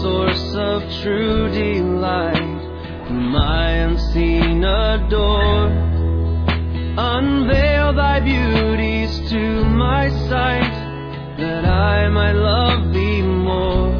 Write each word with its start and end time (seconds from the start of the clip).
source 0.00 0.54
of 0.54 0.82
true 1.02 1.48
delight, 1.50 3.06
whom 3.08 3.36
I 3.36 3.70
unseen 3.70 4.64
adore. 4.64 5.68
Unveil 6.96 7.92
thy 7.94 8.20
beauties 8.20 9.30
to 9.30 9.64
my 9.64 10.08
sight, 10.28 10.72
that 11.38 11.64
I 11.64 12.08
might 12.08 12.32
love 12.32 12.92
thee 12.92 13.22
more. 13.22 13.92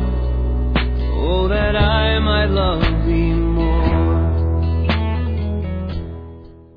Oh, 1.25 1.49
that 1.49 1.77
I 1.77 2.19
might 2.21 2.47
love 2.47 2.83
thee 3.07 3.33
more. 3.33 4.03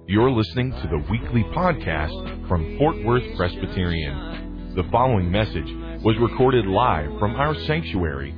You're 0.08 0.32
listening 0.32 0.72
to 0.72 0.88
the 0.88 1.04
weekly 1.10 1.44
podcast 1.56 2.48
from 2.48 2.78
Fort 2.78 3.04
Worth 3.04 3.36
Presbyterian. 3.38 4.74
The 4.76 4.84
following 4.92 5.32
message 5.32 5.72
was 6.04 6.18
recorded 6.20 6.66
live 6.66 7.18
from 7.20 7.36
our 7.36 7.56
sanctuary. 7.66 8.34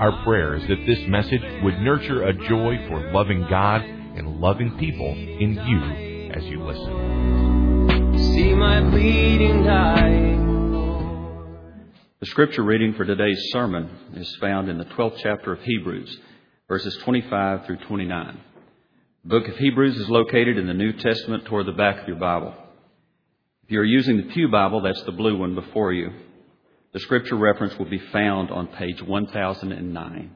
Our 0.00 0.24
prayer 0.24 0.54
is 0.54 0.66
that 0.66 0.86
this 0.86 1.06
message 1.08 1.42
would 1.62 1.78
nurture 1.80 2.22
a 2.22 2.32
joy 2.32 2.78
for 2.88 3.12
loving 3.12 3.46
God 3.50 3.82
and 3.82 4.40
loving 4.40 4.78
people 4.78 5.12
in 5.12 5.60
you 5.66 6.30
as 6.34 6.42
you 6.46 6.64
listen. 6.64 8.16
See 8.16 8.54
my 8.54 8.80
bleeding 8.80 9.62
dying. 9.62 10.40
The 12.18 12.24
scripture 12.24 12.62
reading 12.62 12.94
for 12.94 13.04
today's 13.04 13.50
sermon 13.52 13.90
is 14.14 14.34
found 14.40 14.70
in 14.70 14.78
the 14.78 14.86
12th 14.86 15.18
chapter 15.22 15.52
of 15.52 15.60
Hebrews, 15.64 16.18
verses 16.66 16.96
25 17.04 17.66
through 17.66 17.84
29. 17.86 18.40
The 19.24 19.28
book 19.28 19.48
of 19.48 19.56
Hebrews 19.58 19.98
is 19.98 20.08
located 20.08 20.56
in 20.56 20.66
the 20.66 20.72
New 20.72 20.94
Testament 20.94 21.44
toward 21.44 21.66
the 21.66 21.72
back 21.72 22.00
of 22.00 22.08
your 22.08 22.16
Bible. 22.16 22.54
If 23.64 23.70
you're 23.70 23.84
using 23.84 24.16
the 24.16 24.32
Pew 24.32 24.48
Bible, 24.48 24.80
that's 24.80 25.02
the 25.02 25.12
blue 25.12 25.36
one 25.36 25.54
before 25.54 25.92
you. 25.92 26.10
The 26.92 27.00
scripture 27.00 27.36
reference 27.36 27.78
will 27.78 27.88
be 27.88 27.98
found 27.98 28.50
on 28.50 28.66
page 28.66 29.00
1009. 29.00 30.30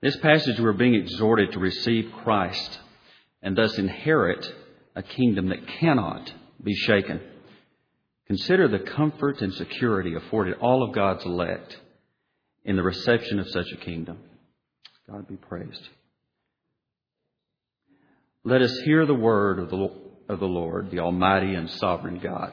This 0.00 0.16
passage 0.16 0.58
we're 0.58 0.72
being 0.72 0.96
exhorted 0.96 1.52
to 1.52 1.60
receive 1.60 2.12
Christ 2.24 2.80
and 3.40 3.56
thus 3.56 3.78
inherit 3.78 4.44
a 4.96 5.02
kingdom 5.02 5.48
that 5.48 5.66
cannot 5.78 6.32
be 6.62 6.74
shaken. 6.74 7.20
Consider 8.26 8.66
the 8.66 8.80
comfort 8.80 9.42
and 9.42 9.54
security 9.54 10.14
afforded 10.14 10.54
all 10.60 10.82
of 10.82 10.94
God's 10.94 11.24
elect 11.24 11.78
in 12.64 12.76
the 12.76 12.82
reception 12.82 13.38
of 13.38 13.48
such 13.48 13.70
a 13.72 13.76
kingdom. 13.76 14.18
God 15.08 15.28
be 15.28 15.36
praised. 15.36 15.88
Let 18.44 18.62
us 18.62 18.76
hear 18.84 19.06
the 19.06 19.14
word 19.14 19.60
of 19.60 19.70
the, 19.70 19.88
of 20.28 20.40
the 20.40 20.46
Lord, 20.46 20.90
the 20.90 20.98
Almighty 20.98 21.54
and 21.54 21.70
Sovereign 21.70 22.18
God. 22.18 22.52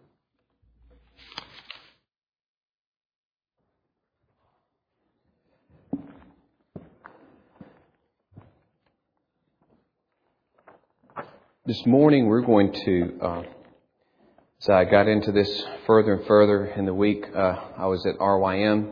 This 11.71 11.85
morning 11.85 12.25
we're 12.27 12.41
going 12.41 12.73
to, 12.83 13.17
uh, 13.21 13.43
as 14.61 14.69
I 14.69 14.83
got 14.83 15.07
into 15.07 15.31
this 15.31 15.63
further 15.87 16.15
and 16.15 16.27
further 16.27 16.65
in 16.65 16.83
the 16.83 16.93
week, 16.93 17.23
uh, 17.33 17.55
I 17.77 17.85
was 17.85 18.05
at 18.05 18.19
RYM, 18.19 18.91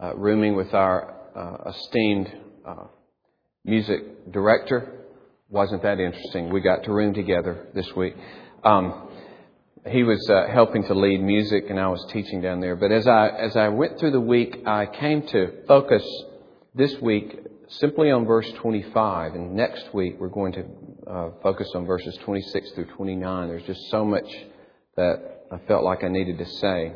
uh, 0.00 0.16
rooming 0.16 0.56
with 0.56 0.74
our 0.74 1.14
uh, 1.36 1.70
esteemed 1.70 2.36
uh, 2.66 2.86
music 3.64 4.32
director. 4.32 5.04
Wasn't 5.50 5.84
that 5.84 6.00
interesting? 6.00 6.50
We 6.52 6.62
got 6.62 6.82
to 6.82 6.92
room 6.92 7.14
together 7.14 7.68
this 7.76 7.94
week. 7.94 8.16
Um, 8.64 9.08
he 9.88 10.02
was 10.02 10.28
uh, 10.28 10.52
helping 10.52 10.82
to 10.88 10.94
lead 10.94 11.22
music, 11.22 11.66
and 11.70 11.78
I 11.78 11.86
was 11.86 12.04
teaching 12.12 12.40
down 12.40 12.58
there. 12.58 12.74
But 12.74 12.90
as 12.90 13.06
I 13.06 13.28
as 13.28 13.54
I 13.54 13.68
went 13.68 14.00
through 14.00 14.10
the 14.10 14.20
week, 14.20 14.64
I 14.66 14.86
came 14.86 15.28
to 15.28 15.62
focus 15.68 16.02
this 16.74 16.92
week 17.00 17.38
simply 17.70 18.10
on 18.10 18.26
verse 18.26 18.50
25, 18.52 19.34
and 19.34 19.54
next 19.54 19.94
week 19.94 20.16
we're 20.18 20.28
going 20.28 20.52
to 20.52 20.64
uh, 21.06 21.30
focus 21.42 21.70
on 21.74 21.86
verses 21.86 22.16
26 22.24 22.72
through 22.72 22.86
29. 22.86 23.48
There's 23.48 23.62
just 23.64 23.90
so 23.90 24.04
much 24.04 24.28
that 24.96 25.44
I 25.52 25.58
felt 25.66 25.84
like 25.84 26.02
I 26.04 26.08
needed 26.08 26.38
to 26.38 26.46
say. 26.46 26.92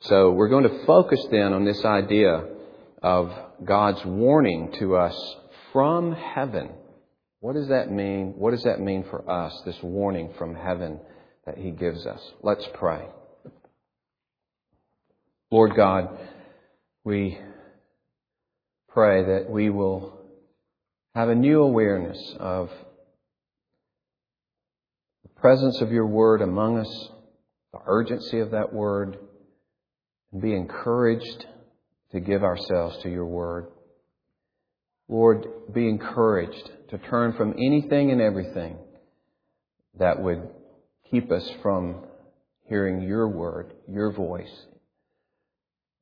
So 0.00 0.30
we're 0.30 0.48
going 0.48 0.64
to 0.64 0.84
focus 0.84 1.24
then 1.30 1.52
on 1.52 1.64
this 1.64 1.84
idea 1.84 2.44
of 3.02 3.32
God's 3.64 4.04
warning 4.04 4.72
to 4.78 4.96
us 4.96 5.36
from 5.72 6.12
heaven. 6.12 6.70
What 7.40 7.54
does 7.54 7.68
that 7.68 7.90
mean? 7.90 8.34
What 8.36 8.50
does 8.50 8.64
that 8.64 8.80
mean 8.80 9.04
for 9.10 9.28
us, 9.30 9.62
this 9.64 9.76
warning 9.82 10.32
from 10.38 10.54
heaven 10.54 11.00
that 11.46 11.58
He 11.58 11.70
gives 11.70 12.06
us? 12.06 12.20
Let's 12.42 12.66
pray. 12.74 13.04
Lord 15.50 15.76
God, 15.76 16.18
we 17.04 17.38
pray 18.94 19.24
that 19.24 19.50
we 19.50 19.70
will 19.70 20.16
have 21.16 21.28
a 21.28 21.34
new 21.34 21.60
awareness 21.62 22.16
of 22.38 22.70
the 25.24 25.40
presence 25.40 25.80
of 25.80 25.90
your 25.90 26.06
word 26.06 26.40
among 26.40 26.78
us, 26.78 27.08
the 27.72 27.80
urgency 27.86 28.38
of 28.38 28.52
that 28.52 28.72
word, 28.72 29.18
and 30.32 30.40
be 30.40 30.54
encouraged 30.54 31.44
to 32.12 32.20
give 32.20 32.44
ourselves 32.44 32.96
to 33.02 33.10
your 33.10 33.26
word. 33.26 33.66
Lord, 35.08 35.44
be 35.72 35.88
encouraged 35.88 36.70
to 36.90 36.98
turn 36.98 37.32
from 37.32 37.54
anything 37.54 38.12
and 38.12 38.20
everything 38.20 38.78
that 39.98 40.22
would 40.22 40.48
keep 41.10 41.32
us 41.32 41.50
from 41.62 42.04
hearing 42.68 43.02
your 43.02 43.28
word, 43.28 43.74
your 43.88 44.12
voice. 44.12 44.66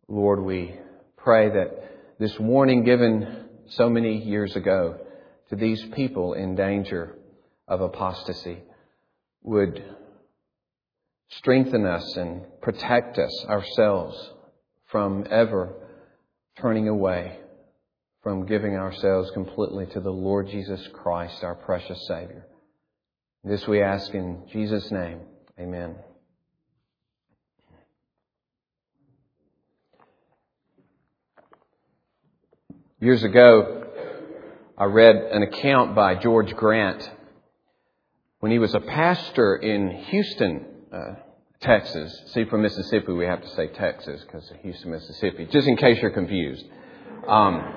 Lord, 0.09 0.42
we 0.42 0.74
pray 1.16 1.48
that 1.48 1.88
this 2.22 2.38
warning 2.38 2.84
given 2.84 3.49
so 3.71 3.91
many 3.91 4.22
years 4.22 4.55
ago 4.55 4.97
to 5.50 5.56
these 5.56 5.84
people 5.97 6.34
in 6.34 6.55
danger 6.55 7.16
of 7.66 7.81
apostasy 7.81 8.59
would 9.43 9.83
strengthen 11.31 11.84
us 11.84 12.16
and 12.16 12.44
protect 12.60 13.19
us 13.19 13.44
ourselves 13.49 14.31
from 14.87 15.27
ever 15.33 15.75
turning 16.60 16.86
away 16.86 17.36
from 18.22 18.47
giving 18.47 18.77
ourselves 18.77 19.28
completely 19.33 19.86
to 19.86 19.98
the 19.98 20.09
Lord 20.09 20.47
Jesus 20.47 20.89
Christ, 20.92 21.42
our 21.42 21.57
precious 21.57 22.07
Savior. 22.07 22.47
This 23.42 23.66
we 23.66 23.83
ask 23.83 24.15
in 24.15 24.45
Jesus' 24.53 24.92
name. 24.92 25.22
Amen. 25.59 25.97
Years 33.03 33.25
ago, 33.25 33.83
I 34.78 34.84
read 34.84 35.16
an 35.16 35.43
account 35.43 35.97
by 35.97 36.15
George 36.15 36.54
Grant 36.54 37.10
when 38.39 38.53
he 38.53 38.60
was 38.60 38.77
a 38.77 38.78
pastor 38.78 39.57
in 39.57 39.91
Houston, 40.10 40.65
uh, 40.93 41.15
Texas. 41.60 42.16
See, 42.27 42.45
from 42.45 42.63
Mississippi, 42.63 43.10
we 43.10 43.25
have 43.25 43.43
to 43.43 43.49
say 43.57 43.66
Texas 43.66 44.22
because 44.22 44.49
Houston, 44.63 44.93
Mississippi, 44.93 45.49
just 45.51 45.66
in 45.66 45.77
case 45.78 45.99
you're 46.01 46.13
confused. 46.13 46.65
Um, 47.27 47.75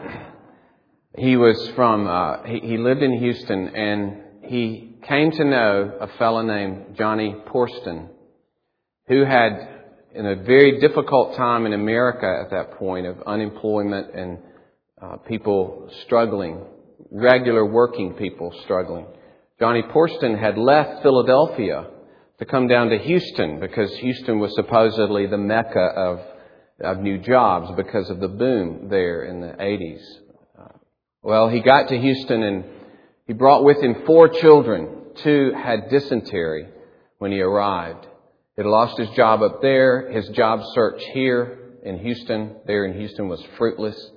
he 1.17 1.37
was 1.37 1.69
from, 1.69 2.05
uh, 2.05 2.43
he, 2.43 2.59
he 2.59 2.77
lived 2.77 3.01
in 3.01 3.17
Houston 3.17 3.69
and 3.69 4.21
he 4.43 4.95
came 5.07 5.31
to 5.31 5.43
know 5.43 5.97
a 6.01 6.07
fellow 6.19 6.43
named 6.43 6.97
Johnny 6.99 7.35
Porston 7.47 8.09
who 9.07 9.25
had, 9.25 9.69
in 10.13 10.27
a 10.27 10.35
very 10.35 10.79
difficult 10.79 11.35
time 11.35 11.65
in 11.65 11.73
America 11.73 12.31
at 12.43 12.51
that 12.51 12.77
point 12.77 13.07
of 13.07 13.23
unemployment 13.25 14.13
and 14.13 14.37
uh, 15.01 15.17
people 15.27 15.89
struggling, 16.05 16.61
regular 17.11 17.65
working 17.65 18.13
people 18.13 18.53
struggling. 18.63 19.05
Johnny 19.59 19.83
Porston 19.83 20.37
had 20.37 20.57
left 20.57 21.01
Philadelphia 21.01 21.87
to 22.39 22.45
come 22.45 22.67
down 22.67 22.89
to 22.89 22.97
Houston 22.97 23.59
because 23.59 23.93
Houston 23.97 24.39
was 24.39 24.53
supposedly 24.55 25.25
the 25.25 25.37
mecca 25.37 25.79
of, 25.79 26.19
of 26.81 26.99
new 26.99 27.17
jobs 27.17 27.71
because 27.77 28.09
of 28.09 28.19
the 28.19 28.27
boom 28.27 28.89
there 28.89 29.23
in 29.23 29.41
the 29.41 29.47
80s. 29.47 30.01
Uh, 30.59 30.77
well, 31.21 31.49
he 31.49 31.61
got 31.61 31.89
to 31.89 31.97
Houston 31.97 32.43
and 32.43 32.65
he 33.27 33.33
brought 33.33 33.63
with 33.63 33.81
him 33.81 34.03
four 34.05 34.29
children. 34.29 34.89
Two 35.23 35.51
had 35.55 35.89
dysentery 35.89 36.67
when 37.17 37.31
he 37.31 37.41
arrived. 37.41 38.05
He 38.57 38.63
lost 38.63 38.97
his 38.97 39.09
job 39.11 39.41
up 39.41 39.61
there. 39.61 40.11
His 40.11 40.27
job 40.29 40.61
search 40.73 41.01
here 41.13 41.59
in 41.83 41.99
Houston, 41.99 42.57
there 42.65 42.85
in 42.85 42.97
Houston, 42.97 43.27
was 43.27 43.43
fruitless. 43.57 44.11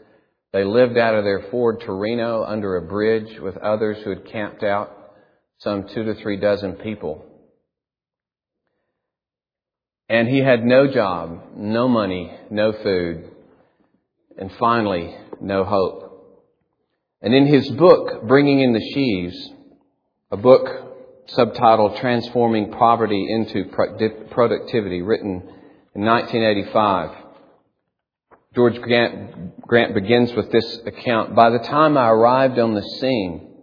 They 0.52 0.64
lived 0.64 0.96
out 0.96 1.14
of 1.14 1.24
their 1.24 1.46
Ford 1.50 1.82
Torino 1.84 2.44
under 2.44 2.76
a 2.76 2.82
bridge 2.82 3.38
with 3.40 3.56
others 3.58 3.98
who 4.02 4.10
had 4.10 4.26
camped 4.26 4.62
out, 4.62 4.94
some 5.58 5.88
two 5.88 6.04
to 6.04 6.14
three 6.14 6.38
dozen 6.38 6.74
people. 6.74 7.24
And 10.08 10.26
he 10.26 10.38
had 10.38 10.64
no 10.64 10.86
job, 10.86 11.50
no 11.54 11.86
money, 11.86 12.32
no 12.50 12.72
food, 12.72 13.30
and 14.38 14.50
finally, 14.58 15.14
no 15.40 15.64
hope. 15.64 16.08
And 17.20 17.34
in 17.34 17.46
his 17.46 17.68
book, 17.72 18.26
Bringing 18.26 18.60
in 18.60 18.72
the 18.72 18.90
Sheaves, 18.94 19.50
a 20.30 20.36
book 20.36 20.66
subtitled 21.36 22.00
Transforming 22.00 22.72
Poverty 22.72 23.26
into 23.28 23.64
Productivity, 24.30 25.02
written 25.02 25.42
in 25.94 26.04
1985, 26.04 27.27
George 28.58 28.81
Grant, 28.81 29.69
Grant 29.69 29.94
begins 29.94 30.34
with 30.34 30.50
this 30.50 30.81
account. 30.84 31.32
By 31.37 31.50
the 31.50 31.60
time 31.60 31.96
I 31.96 32.08
arrived 32.08 32.58
on 32.58 32.75
the 32.75 32.82
scene, 32.82 33.55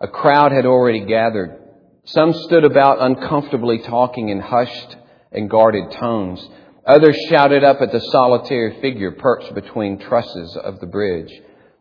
a 0.00 0.08
crowd 0.08 0.52
had 0.52 0.64
already 0.64 1.00
gathered. 1.00 1.58
Some 2.06 2.32
stood 2.32 2.64
about 2.64 3.02
uncomfortably 3.02 3.80
talking 3.80 4.30
in 4.30 4.40
hushed 4.40 4.96
and 5.32 5.50
guarded 5.50 5.92
tones. 6.00 6.48
Others 6.86 7.18
shouted 7.28 7.62
up 7.62 7.82
at 7.82 7.92
the 7.92 8.00
solitary 8.10 8.80
figure 8.80 9.10
perched 9.10 9.54
between 9.54 9.98
trusses 9.98 10.56
of 10.56 10.80
the 10.80 10.86
bridge. 10.86 11.30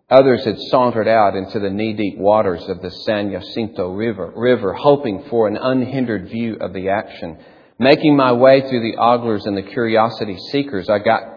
Others 0.10 0.44
had 0.44 0.60
sauntered 0.63 1.08
out 1.08 1.38
into 1.38 1.60
the 1.60 1.70
knee-deep 1.70 2.18
waters 2.18 2.68
of 2.68 2.81
the 2.81 2.92
San 2.92 3.31
Jacinto 3.31 3.94
River, 3.94 4.34
river, 4.36 4.74
hoping 4.74 5.24
for 5.30 5.48
an 5.48 5.56
unhindered 5.56 6.28
view 6.28 6.58
of 6.60 6.74
the 6.74 6.90
action. 6.90 7.38
Making 7.80 8.18
my 8.18 8.34
way 8.34 8.60
through 8.60 8.81
the 8.92 8.98
oglers 8.98 9.46
and 9.46 9.56
the 9.56 9.62
curiosity 9.62 10.38
seekers, 10.52 10.90
I 10.90 11.00
got 11.00 11.37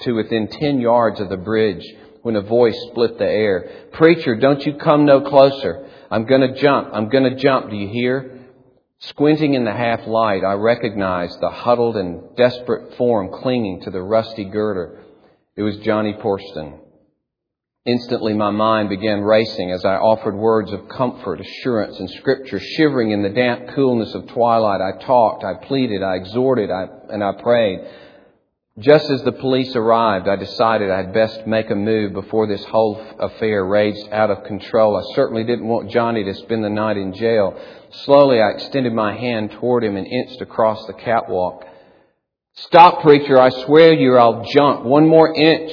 to 0.00 0.12
within 0.12 0.48
ten 0.48 0.80
yards 0.80 1.20
of 1.20 1.28
the 1.28 1.36
bridge 1.36 1.84
when 2.22 2.36
a 2.36 2.42
voice 2.42 2.78
split 2.90 3.18
the 3.18 3.24
air. 3.24 3.88
Preacher, 3.92 4.36
don't 4.36 4.64
you 4.64 4.74
come 4.74 5.04
no 5.04 5.20
closer. 5.20 5.88
I'm 6.10 6.26
gonna 6.26 6.54
jump. 6.54 6.90
I'm 6.92 7.08
gonna 7.08 7.36
jump. 7.36 7.70
Do 7.70 7.76
you 7.76 7.88
hear? 7.88 8.34
Squinting 9.00 9.54
in 9.54 9.64
the 9.64 9.72
half 9.72 10.06
light, 10.06 10.42
I 10.44 10.54
recognized 10.54 11.40
the 11.40 11.50
huddled 11.50 11.96
and 11.96 12.36
desperate 12.36 12.96
form 12.96 13.30
clinging 13.32 13.82
to 13.82 13.90
the 13.90 14.02
rusty 14.02 14.44
girder. 14.44 15.04
It 15.56 15.62
was 15.62 15.76
Johnny 15.78 16.14
Porston. 16.14 16.80
Instantly 17.86 18.34
my 18.34 18.50
mind 18.50 18.88
began 18.88 19.22
racing 19.22 19.70
as 19.70 19.84
I 19.84 19.94
offered 19.94 20.34
words 20.34 20.72
of 20.72 20.88
comfort, 20.88 21.40
assurance, 21.40 21.98
and 21.98 22.10
scripture. 22.10 22.60
Shivering 22.60 23.12
in 23.12 23.22
the 23.22 23.30
damp 23.30 23.68
coolness 23.74 24.14
of 24.14 24.26
twilight, 24.26 24.80
I 24.80 25.02
talked, 25.04 25.44
I 25.44 25.64
pleaded, 25.64 26.02
I 26.02 26.16
exhorted, 26.16 26.70
I, 26.70 26.86
and 27.08 27.24
I 27.24 27.32
prayed. 27.40 27.78
Just 28.78 29.10
as 29.10 29.22
the 29.24 29.32
police 29.32 29.74
arrived, 29.74 30.28
I 30.28 30.36
decided 30.36 30.88
I'd 30.88 31.12
best 31.12 31.46
make 31.48 31.68
a 31.68 31.74
move 31.74 32.12
before 32.12 32.46
this 32.46 32.64
whole 32.66 33.04
affair 33.18 33.64
raged 33.64 34.08
out 34.12 34.30
of 34.30 34.44
control. 34.44 34.96
I 34.96 35.14
certainly 35.16 35.42
didn't 35.42 35.66
want 35.66 35.90
Johnny 35.90 36.22
to 36.22 36.34
spend 36.34 36.62
the 36.62 36.70
night 36.70 36.96
in 36.96 37.12
jail. 37.12 37.60
Slowly, 38.04 38.40
I 38.40 38.50
extended 38.50 38.92
my 38.92 39.16
hand 39.18 39.50
toward 39.52 39.82
him 39.82 39.96
and 39.96 40.06
inched 40.06 40.40
across 40.42 40.86
the 40.86 40.92
catwalk. 40.92 41.64
Stop, 42.54 43.02
preacher. 43.02 43.40
I 43.40 43.48
swear 43.48 43.94
you, 43.94 44.16
I'll 44.16 44.44
jump 44.44 44.84
one 44.84 45.08
more 45.08 45.34
inch. 45.34 45.72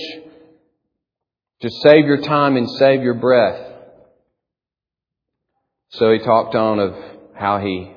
Just 1.61 1.81
save 1.83 2.05
your 2.05 2.21
time 2.21 2.57
and 2.57 2.67
save 2.71 3.03
your 3.03 3.13
breath. 3.13 3.71
So 5.89 6.11
he 6.11 6.19
talked 6.19 6.55
on 6.55 6.79
of 6.79 6.95
how 7.35 7.59
he 7.59 7.91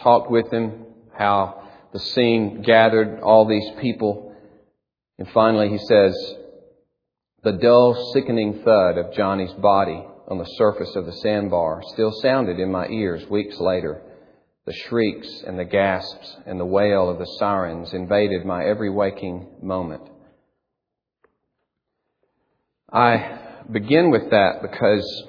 talked 0.00 0.30
with 0.30 0.52
him, 0.52 0.86
how 1.18 1.68
the 1.92 1.98
scene 1.98 2.62
gathered 2.62 3.20
all 3.22 3.46
these 3.46 3.68
people 3.80 4.31
and 5.22 5.30
finally, 5.30 5.68
he 5.68 5.78
says, 5.78 6.34
the 7.44 7.52
dull, 7.52 8.10
sickening 8.12 8.64
thud 8.64 8.98
of 8.98 9.14
Johnny's 9.14 9.52
body 9.52 10.04
on 10.26 10.38
the 10.38 10.52
surface 10.56 10.96
of 10.96 11.06
the 11.06 11.12
sandbar 11.12 11.80
still 11.92 12.10
sounded 12.10 12.58
in 12.58 12.72
my 12.72 12.88
ears 12.88 13.24
weeks 13.30 13.56
later. 13.60 14.02
The 14.66 14.72
shrieks 14.72 15.44
and 15.46 15.56
the 15.56 15.64
gasps 15.64 16.38
and 16.44 16.58
the 16.58 16.64
wail 16.64 17.08
of 17.08 17.20
the 17.20 17.36
sirens 17.38 17.92
invaded 17.92 18.44
my 18.44 18.64
every 18.64 18.90
waking 18.90 19.46
moment. 19.62 20.02
I 22.92 23.62
begin 23.70 24.10
with 24.10 24.28
that 24.30 24.60
because 24.60 25.22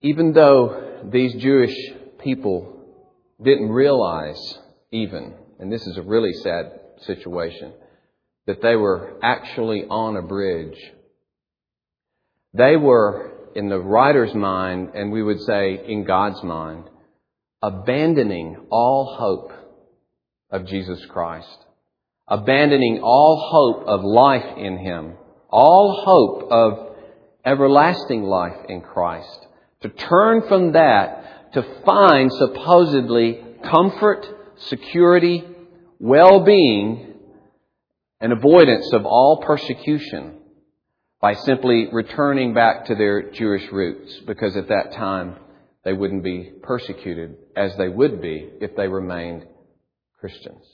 even 0.00 0.32
though 0.32 1.02
these 1.12 1.34
Jewish 1.34 1.76
people 2.18 2.82
didn't 3.42 3.68
realize 3.68 4.58
even, 4.90 5.34
and 5.58 5.70
this 5.70 5.86
is 5.86 5.98
a 5.98 6.02
really 6.02 6.32
sad 6.42 6.80
situation, 7.02 7.74
that 8.50 8.62
they 8.62 8.74
were 8.74 9.16
actually 9.22 9.84
on 9.88 10.16
a 10.16 10.22
bridge. 10.22 10.76
They 12.52 12.76
were, 12.76 13.30
in 13.54 13.68
the 13.68 13.78
writer's 13.78 14.34
mind, 14.34 14.90
and 14.96 15.12
we 15.12 15.22
would 15.22 15.40
say 15.42 15.80
in 15.86 16.02
God's 16.02 16.42
mind, 16.42 16.90
abandoning 17.62 18.56
all 18.68 19.14
hope 19.16 19.52
of 20.50 20.66
Jesus 20.66 21.00
Christ, 21.06 21.64
abandoning 22.26 22.98
all 23.04 23.38
hope 23.52 23.86
of 23.86 24.02
life 24.02 24.58
in 24.58 24.78
Him, 24.78 25.12
all 25.48 26.02
hope 26.04 26.50
of 26.50 26.96
everlasting 27.44 28.24
life 28.24 28.66
in 28.68 28.80
Christ, 28.80 29.46
to 29.82 29.90
turn 29.90 30.42
from 30.48 30.72
that 30.72 31.52
to 31.52 31.62
find 31.86 32.32
supposedly 32.32 33.44
comfort, 33.62 34.26
security, 34.56 35.44
well-being 36.00 37.09
an 38.20 38.32
avoidance 38.32 38.90
of 38.92 39.06
all 39.06 39.42
persecution 39.44 40.38
by 41.20 41.34
simply 41.34 41.88
returning 41.92 42.54
back 42.54 42.86
to 42.86 42.94
their 42.94 43.30
Jewish 43.30 43.70
roots, 43.70 44.20
because 44.26 44.56
at 44.56 44.68
that 44.68 44.92
time 44.94 45.36
they 45.84 45.92
wouldn't 45.92 46.24
be 46.24 46.52
persecuted 46.62 47.36
as 47.56 47.76
they 47.76 47.88
would 47.88 48.20
be 48.20 48.48
if 48.60 48.76
they 48.76 48.88
remained 48.88 49.46
Christians. 50.18 50.64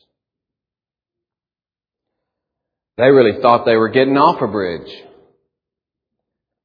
They 2.96 3.10
really 3.10 3.40
thought 3.40 3.64
they 3.64 3.76
were 3.76 3.90
getting 3.90 4.16
off 4.16 4.40
a 4.40 4.46
bridge, 4.46 4.90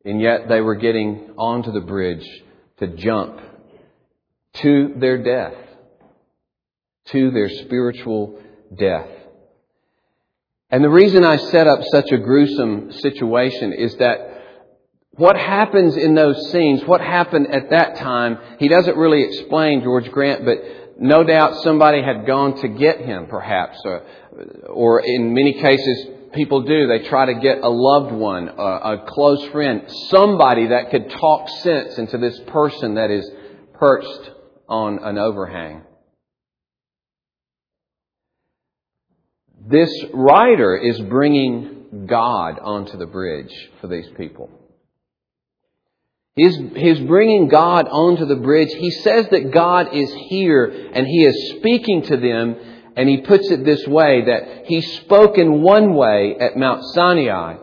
and 0.05 0.21
yet 0.21 0.47
they 0.47 0.61
were 0.61 0.75
getting 0.75 1.33
onto 1.37 1.71
the 1.71 1.81
bridge 1.81 2.27
to 2.79 2.87
jump 2.87 3.39
to 4.61 4.95
their 4.97 5.21
death, 5.21 5.53
to 7.07 7.31
their 7.31 7.49
spiritual 7.49 8.41
death. 8.75 9.09
And 10.71 10.83
the 10.83 10.89
reason 10.89 11.25
I 11.25 11.35
set 11.35 11.67
up 11.67 11.81
such 11.91 12.11
a 12.11 12.17
gruesome 12.17 12.93
situation 12.93 13.73
is 13.73 13.95
that 13.97 14.31
what 15.11 15.35
happens 15.35 15.97
in 15.97 16.15
those 16.15 16.49
scenes, 16.51 16.85
what 16.85 17.01
happened 17.01 17.53
at 17.53 17.71
that 17.71 17.97
time, 17.97 18.37
he 18.57 18.69
doesn't 18.69 18.95
really 18.95 19.23
explain, 19.23 19.83
George 19.83 20.09
Grant, 20.09 20.45
but 20.45 20.57
no 20.97 21.25
doubt 21.25 21.61
somebody 21.63 22.01
had 22.01 22.25
gone 22.25 22.55
to 22.61 22.69
get 22.69 23.01
him, 23.01 23.27
perhaps, 23.27 23.77
or, 23.83 24.05
or 24.69 25.01
in 25.01 25.33
many 25.33 25.53
cases, 25.53 26.07
people 26.33 26.61
do. 26.61 26.87
They 26.87 26.99
try 26.99 27.25
to 27.25 27.33
get 27.33 27.59
a 27.61 27.69
loved 27.69 28.13
one, 28.13 28.47
a, 28.47 28.61
a 28.61 29.05
close 29.07 29.43
friend, 29.49 29.83
somebody 30.09 30.67
that 30.67 30.89
could 30.89 31.09
talk 31.09 31.49
sense 31.49 31.97
into 31.97 32.17
this 32.17 32.39
person 32.47 32.95
that 32.95 33.11
is 33.11 33.29
perched 33.73 34.31
on 34.69 35.03
an 35.03 35.17
overhang. 35.17 35.83
This 39.67 39.91
writer 40.13 40.75
is 40.75 40.99
bringing 41.01 42.05
God 42.07 42.57
onto 42.59 42.97
the 42.97 43.05
bridge 43.05 43.53
for 43.79 43.87
these 43.87 44.07
people. 44.17 44.49
He's, 46.35 46.57
he's 46.75 46.99
bringing 47.01 47.47
God 47.47 47.87
onto 47.87 48.25
the 48.25 48.37
bridge. 48.37 48.69
He 48.73 48.89
says 48.89 49.27
that 49.29 49.51
God 49.51 49.93
is 49.93 50.11
here 50.29 50.65
and 50.65 51.05
He 51.05 51.25
is 51.25 51.57
speaking 51.57 52.03
to 52.03 52.17
them, 52.17 52.55
and 52.95 53.07
He 53.07 53.21
puts 53.21 53.51
it 53.51 53.63
this 53.63 53.85
way 53.85 54.25
that 54.25 54.65
He 54.65 54.81
spoke 54.81 55.37
in 55.37 55.61
one 55.61 55.93
way 55.93 56.37
at 56.39 56.57
Mount 56.57 56.83
Sinai. 56.93 57.57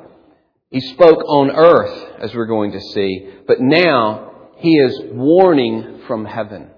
He 0.70 0.80
spoke 0.80 1.18
on 1.26 1.50
earth, 1.50 2.20
as 2.20 2.34
we're 2.34 2.46
going 2.46 2.72
to 2.72 2.80
see, 2.80 3.28
but 3.46 3.60
now 3.60 4.50
He 4.58 4.76
is 4.76 5.00
warning 5.12 6.02
from 6.06 6.26
heaven. 6.26 6.70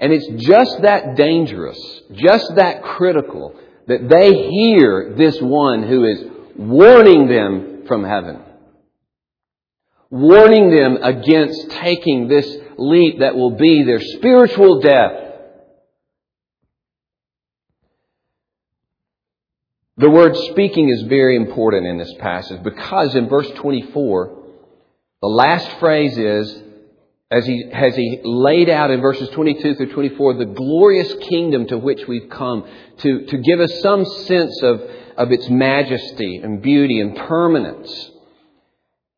And 0.00 0.14
it's 0.14 0.26
just 0.46 0.80
that 0.80 1.14
dangerous, 1.14 1.78
just 2.12 2.54
that 2.56 2.82
critical, 2.82 3.54
that 3.86 4.08
they 4.08 4.48
hear 4.50 5.14
this 5.16 5.38
one 5.40 5.82
who 5.82 6.04
is 6.06 6.24
warning 6.56 7.28
them 7.28 7.84
from 7.86 8.04
heaven. 8.04 8.40
Warning 10.08 10.74
them 10.74 10.98
against 11.02 11.70
taking 11.70 12.28
this 12.28 12.56
leap 12.78 13.20
that 13.20 13.36
will 13.36 13.56
be 13.56 13.84
their 13.84 14.00
spiritual 14.00 14.80
death. 14.80 15.12
The 19.98 20.08
word 20.08 20.34
speaking 20.34 20.88
is 20.88 21.02
very 21.02 21.36
important 21.36 21.86
in 21.86 21.98
this 21.98 22.14
passage 22.18 22.62
because 22.62 23.14
in 23.14 23.28
verse 23.28 23.50
24, 23.50 24.38
the 25.20 25.28
last 25.28 25.70
phrase 25.78 26.16
is, 26.16 26.62
as 27.30 27.46
he, 27.46 27.70
has 27.72 27.94
he 27.94 28.20
laid 28.24 28.68
out 28.68 28.90
in 28.90 29.00
verses 29.00 29.28
22 29.28 29.76
through 29.76 29.92
24, 29.92 30.34
the 30.34 30.44
glorious 30.46 31.14
kingdom 31.28 31.66
to 31.68 31.78
which 31.78 32.06
we've 32.08 32.28
come 32.28 32.68
to, 32.98 33.26
to 33.26 33.38
give 33.38 33.60
us 33.60 33.80
some 33.80 34.04
sense 34.04 34.60
of, 34.62 34.80
of 35.16 35.30
its 35.30 35.48
majesty 35.48 36.38
and 36.42 36.60
beauty 36.60 37.00
and 37.00 37.16
permanence. 37.16 38.10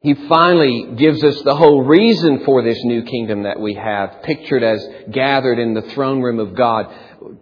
He 0.03 0.15
finally 0.15 0.95
gives 0.97 1.25
us 1.25 1.41
the 1.43 1.55
whole 1.55 1.85
reason 1.85 2.45
for 2.45 2.63
this 2.63 2.79
new 2.85 3.03
kingdom 3.05 3.45
that 3.45 3.61
we 3.61 3.75
have, 3.75 4.23
pictured 4.25 4.63
as 4.63 4.87
gathered 5.11 5.59
in 5.59 5.73
the 5.73 5.83
throne 5.83 6.21
room 6.21 6.41
of 6.41 6.55
God, 6.55 6.93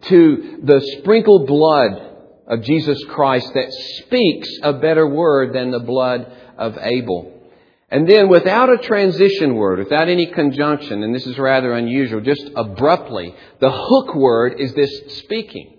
to 0.02 0.60
the 0.62 0.80
sprinkled 0.98 1.48
blood 1.48 1.92
of 2.46 2.62
Jesus 2.62 3.02
Christ 3.08 3.52
that 3.54 3.72
speaks 3.72 4.48
a 4.62 4.74
better 4.74 5.08
word 5.08 5.52
than 5.52 5.70
the 5.70 5.80
blood 5.80 6.30
of 6.58 6.76
Abel. 6.78 7.39
And 7.90 8.08
then 8.08 8.28
without 8.28 8.72
a 8.72 8.78
transition 8.78 9.56
word, 9.56 9.80
without 9.80 10.08
any 10.08 10.26
conjunction, 10.26 11.02
and 11.02 11.12
this 11.12 11.26
is 11.26 11.38
rather 11.38 11.72
unusual, 11.72 12.20
just 12.20 12.48
abruptly, 12.54 13.34
the 13.60 13.70
hook 13.70 14.14
word 14.14 14.60
is 14.60 14.72
this 14.74 15.18
speaking. 15.18 15.76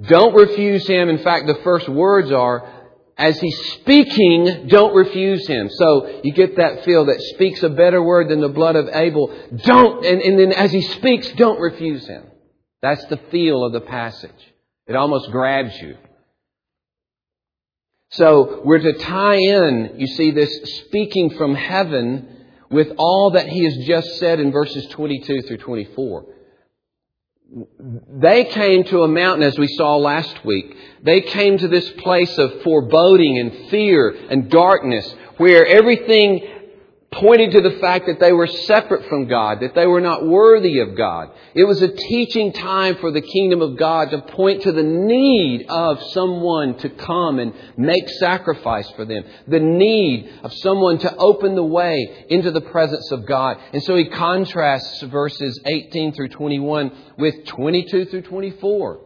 Don't 0.00 0.34
refuse 0.34 0.86
him. 0.86 1.08
In 1.08 1.18
fact, 1.18 1.46
the 1.46 1.60
first 1.64 1.88
words 1.88 2.30
are, 2.30 2.68
as 3.16 3.38
he's 3.40 3.72
speaking, 3.72 4.68
don't 4.68 4.94
refuse 4.94 5.46
him. 5.48 5.68
So 5.68 6.20
you 6.22 6.32
get 6.32 6.56
that 6.56 6.84
feel 6.84 7.06
that 7.06 7.20
speaks 7.20 7.62
a 7.64 7.68
better 7.68 8.02
word 8.02 8.28
than 8.28 8.40
the 8.40 8.48
blood 8.48 8.76
of 8.76 8.88
Abel. 8.92 9.34
Don't, 9.64 10.04
and, 10.04 10.20
and 10.20 10.38
then 10.38 10.52
as 10.52 10.70
he 10.70 10.80
speaks, 10.80 11.30
don't 11.32 11.60
refuse 11.60 12.06
him. 12.06 12.24
That's 12.82 13.04
the 13.06 13.20
feel 13.30 13.64
of 13.64 13.72
the 13.72 13.80
passage. 13.80 14.30
It 14.86 14.94
almost 14.94 15.30
grabs 15.30 15.74
you. 15.80 15.96
So 18.16 18.62
we're 18.64 18.78
to 18.78 18.92
tie 18.92 19.36
in, 19.36 19.94
you 19.96 20.06
see, 20.06 20.30
this 20.30 20.76
speaking 20.86 21.30
from 21.30 21.54
heaven 21.54 22.28
with 22.70 22.92
all 22.96 23.32
that 23.32 23.48
he 23.48 23.64
has 23.64 23.76
just 23.86 24.18
said 24.18 24.38
in 24.38 24.52
verses 24.52 24.86
22 24.86 25.42
through 25.42 25.58
24. 25.58 26.26
They 28.20 28.44
came 28.44 28.84
to 28.84 29.02
a 29.02 29.08
mountain, 29.08 29.46
as 29.46 29.58
we 29.58 29.66
saw 29.66 29.96
last 29.96 30.44
week. 30.44 30.76
They 31.02 31.22
came 31.22 31.58
to 31.58 31.68
this 31.68 31.88
place 31.90 32.36
of 32.38 32.62
foreboding 32.62 33.38
and 33.38 33.68
fear 33.70 34.10
and 34.30 34.48
darkness 34.48 35.12
where 35.36 35.66
everything 35.66 36.53
pointed 37.14 37.52
to 37.52 37.60
the 37.60 37.78
fact 37.78 38.06
that 38.06 38.20
they 38.20 38.32
were 38.32 38.46
separate 38.46 39.08
from 39.08 39.26
God, 39.26 39.60
that 39.60 39.74
they 39.74 39.86
were 39.86 40.00
not 40.00 40.26
worthy 40.26 40.80
of 40.80 40.96
God. 40.96 41.30
It 41.54 41.64
was 41.64 41.80
a 41.82 41.88
teaching 41.88 42.52
time 42.52 42.96
for 42.96 43.10
the 43.10 43.20
kingdom 43.20 43.62
of 43.62 43.76
God 43.76 44.10
to 44.10 44.22
point 44.22 44.62
to 44.62 44.72
the 44.72 44.82
need 44.82 45.66
of 45.68 46.02
someone 46.10 46.76
to 46.78 46.88
come 46.90 47.38
and 47.38 47.54
make 47.76 48.08
sacrifice 48.08 48.90
for 48.90 49.04
them, 49.04 49.24
the 49.46 49.60
need 49.60 50.30
of 50.42 50.52
someone 50.52 50.98
to 50.98 51.16
open 51.16 51.54
the 51.54 51.64
way 51.64 52.26
into 52.28 52.50
the 52.50 52.60
presence 52.60 53.10
of 53.12 53.26
God. 53.26 53.58
And 53.72 53.82
so 53.82 53.96
he 53.96 54.08
contrasts 54.08 55.00
verses 55.02 55.60
18 55.64 56.14
through 56.14 56.28
21 56.28 56.92
with 57.18 57.46
22 57.46 58.06
through 58.06 58.22
24. 58.22 58.94
If 58.94 59.00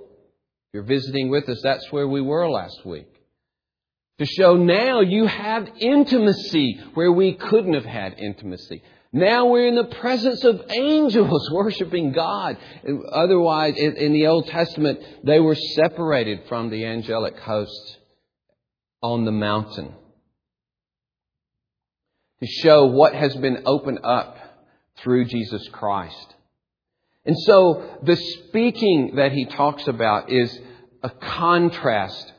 you're 0.72 0.82
visiting 0.82 1.28
with 1.30 1.48
us, 1.48 1.60
that's 1.62 1.90
where 1.90 2.08
we 2.08 2.20
were 2.20 2.48
last 2.48 2.84
week 2.84 3.17
to 4.18 4.26
show 4.26 4.56
now 4.56 5.00
you 5.00 5.26
have 5.26 5.68
intimacy 5.78 6.80
where 6.94 7.12
we 7.12 7.34
couldn't 7.34 7.74
have 7.74 7.84
had 7.84 8.18
intimacy. 8.18 8.82
Now 9.12 9.46
we're 9.46 9.68
in 9.68 9.76
the 9.76 9.84
presence 9.84 10.44
of 10.44 10.60
angels 10.70 11.50
worshiping 11.52 12.12
God. 12.12 12.58
Otherwise, 13.12 13.76
in 13.76 14.12
the 14.12 14.26
Old 14.26 14.48
Testament, 14.48 15.00
they 15.24 15.40
were 15.40 15.54
separated 15.54 16.40
from 16.48 16.70
the 16.70 16.84
angelic 16.84 17.38
hosts 17.38 17.96
on 19.00 19.24
the 19.24 19.32
mountain. 19.32 19.94
To 22.40 22.46
show 22.46 22.86
what 22.86 23.14
has 23.14 23.34
been 23.36 23.62
opened 23.66 24.00
up 24.04 24.36
through 24.98 25.24
Jesus 25.26 25.66
Christ. 25.72 26.34
And 27.24 27.36
so 27.38 27.98
the 28.02 28.16
speaking 28.16 29.16
that 29.16 29.32
he 29.32 29.46
talks 29.46 29.86
about 29.86 30.30
is 30.30 30.56
a 31.02 31.10
contrast 31.10 32.32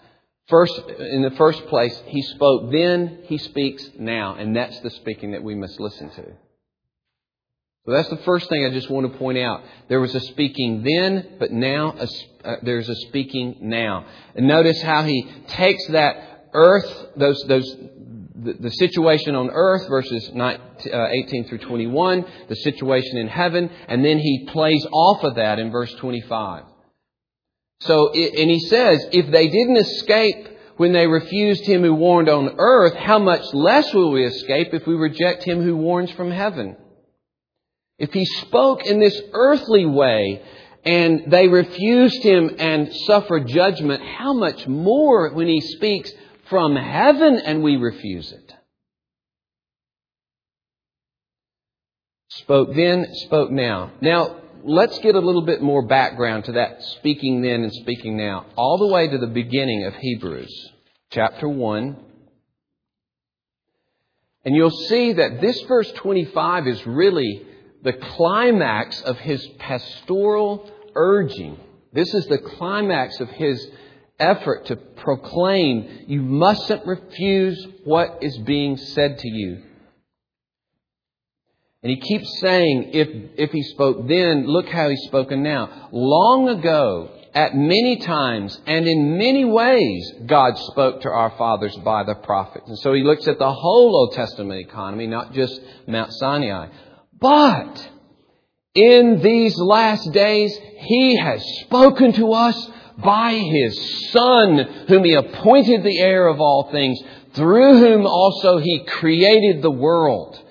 First, 0.49 0.81
in 0.99 1.21
the 1.21 1.31
first 1.37 1.65
place, 1.67 2.01
he 2.07 2.23
spoke 2.23 2.71
then, 2.71 3.19
he 3.23 3.37
speaks 3.37 3.87
now, 3.99 4.33
and 4.33 4.55
that's 4.55 4.79
the 4.79 4.89
speaking 4.89 5.31
that 5.31 5.43
we 5.43 5.53
must 5.53 5.79
listen 5.79 6.09
to. 6.09 6.25
So 7.85 7.91
that's 7.93 8.09
the 8.09 8.17
first 8.17 8.49
thing 8.49 8.65
I 8.65 8.71
just 8.71 8.89
want 8.89 9.11
to 9.11 9.17
point 9.17 9.37
out. 9.37 9.63
There 9.89 9.99
was 9.99 10.13
a 10.15 10.19
speaking 10.19 10.83
then, 10.83 11.37
but 11.39 11.51
now 11.51 11.95
a, 11.97 12.07
uh, 12.47 12.55
there's 12.63 12.89
a 12.89 12.95
speaking 13.07 13.57
now. 13.61 14.05
And 14.35 14.47
notice 14.47 14.81
how 14.81 15.03
he 15.03 15.23
takes 15.49 15.87
that 15.87 16.49
earth, 16.53 17.07
those, 17.15 17.43
those, 17.47 17.75
the, 18.35 18.53
the 18.59 18.71
situation 18.71 19.35
on 19.35 19.49
earth, 19.51 19.87
verses 19.87 20.31
19, 20.33 20.93
uh, 20.93 21.07
18 21.09 21.45
through 21.45 21.59
21, 21.59 22.25
the 22.47 22.55
situation 22.55 23.17
in 23.17 23.27
heaven, 23.27 23.69
and 23.87 24.03
then 24.03 24.17
he 24.17 24.47
plays 24.51 24.85
off 24.91 25.23
of 25.23 25.35
that 25.35 25.59
in 25.59 25.71
verse 25.71 25.93
25. 25.93 26.63
So, 27.81 28.11
and 28.11 28.51
he 28.51 28.59
says, 28.59 29.05
if 29.11 29.31
they 29.31 29.47
didn't 29.47 29.77
escape 29.77 30.47
when 30.77 30.91
they 30.91 31.07
refused 31.07 31.65
him 31.65 31.81
who 31.81 31.93
warned 31.93 32.29
on 32.29 32.55
earth, 32.57 32.95
how 32.95 33.19
much 33.19 33.53
less 33.53 33.93
will 33.93 34.11
we 34.11 34.25
escape 34.25 34.73
if 34.73 34.85
we 34.85 34.95
reject 34.95 35.43
him 35.43 35.61
who 35.61 35.77
warns 35.77 36.11
from 36.11 36.31
heaven? 36.31 36.75
If 37.97 38.13
he 38.13 38.25
spoke 38.25 38.85
in 38.85 38.99
this 38.99 39.21
earthly 39.33 39.85
way 39.85 40.41
and 40.85 41.23
they 41.27 41.47
refused 41.47 42.23
him 42.23 42.55
and 42.59 42.93
suffered 43.05 43.47
judgment, 43.47 44.01
how 44.03 44.33
much 44.33 44.67
more 44.67 45.33
when 45.33 45.47
he 45.47 45.59
speaks 45.59 46.11
from 46.49 46.75
heaven 46.75 47.39
and 47.39 47.61
we 47.61 47.75
refuse 47.75 48.31
it? 48.31 48.53
Spoke 52.29 52.73
then, 52.73 53.05
spoke 53.25 53.51
now. 53.51 53.91
Now, 54.01 54.37
let's 54.63 54.99
get 54.99 55.15
a 55.15 55.19
little 55.19 55.41
bit 55.41 55.61
more 55.61 55.85
background 55.85 56.45
to 56.45 56.53
that 56.53 56.81
speaking 56.97 57.41
then 57.41 57.63
and 57.63 57.73
speaking 57.73 58.17
now, 58.17 58.45
all 58.55 58.77
the 58.77 58.87
way 58.87 59.07
to 59.07 59.17
the 59.17 59.27
beginning 59.27 59.85
of 59.85 59.95
Hebrews, 59.95 60.71
chapter 61.11 61.47
1. 61.47 61.97
And 64.45 64.55
you'll 64.55 64.69
see 64.69 65.13
that 65.13 65.41
this 65.41 65.61
verse 65.61 65.91
25 65.93 66.67
is 66.67 66.85
really 66.87 67.45
the 67.83 67.93
climax 67.93 69.01
of 69.01 69.17
his 69.19 69.45
pastoral 69.59 70.69
urging. 70.95 71.59
This 71.93 72.13
is 72.13 72.25
the 72.27 72.37
climax 72.37 73.19
of 73.19 73.29
his 73.29 73.69
effort 74.19 74.65
to 74.65 74.75
proclaim 74.75 76.05
you 76.07 76.21
mustn't 76.21 76.85
refuse 76.85 77.65
what 77.83 78.19
is 78.21 78.37
being 78.39 78.77
said 78.77 79.17
to 79.19 79.27
you. 79.29 79.63
And 81.81 81.91
he 81.91 81.99
keeps 81.99 82.39
saying, 82.41 82.91
if, 82.93 83.07
if 83.37 83.51
he 83.51 83.63
spoke 83.63 84.05
then, 84.07 84.45
look 84.45 84.67
how 84.67 84.89
he's 84.89 85.03
spoken 85.05 85.43
now. 85.43 85.87
Long 85.93 86.49
ago, 86.49 87.09
at 87.33 87.55
many 87.55 87.97
times 87.97 88.59
and 88.67 88.85
in 88.85 89.17
many 89.17 89.45
ways, 89.45 90.13
God 90.25 90.57
spoke 90.57 91.01
to 91.01 91.09
our 91.09 91.29
fathers 91.37 91.77
by 91.77 92.03
the 92.03 92.15
prophets. 92.15 92.67
And 92.67 92.77
so 92.79 92.93
he 92.93 93.03
looks 93.03 93.27
at 93.29 93.39
the 93.39 93.53
whole 93.53 93.95
Old 93.95 94.13
Testament 94.13 94.59
economy, 94.59 95.07
not 95.07 95.33
just 95.33 95.57
Mount 95.87 96.11
Sinai. 96.11 96.67
But 97.17 97.89
in 98.75 99.21
these 99.21 99.55
last 99.57 100.11
days, 100.11 100.57
he 100.79 101.17
has 101.17 101.41
spoken 101.61 102.11
to 102.13 102.33
us 102.33 102.69
by 102.97 103.35
his 103.35 104.11
Son, 104.11 104.85
whom 104.89 105.05
he 105.05 105.13
appointed 105.13 105.83
the 105.83 105.99
heir 105.99 106.27
of 106.27 106.41
all 106.41 106.69
things, 106.73 106.99
through 107.35 107.77
whom 107.77 108.05
also 108.05 108.57
he 108.57 108.83
created 108.85 109.61
the 109.61 109.71
world 109.71 110.43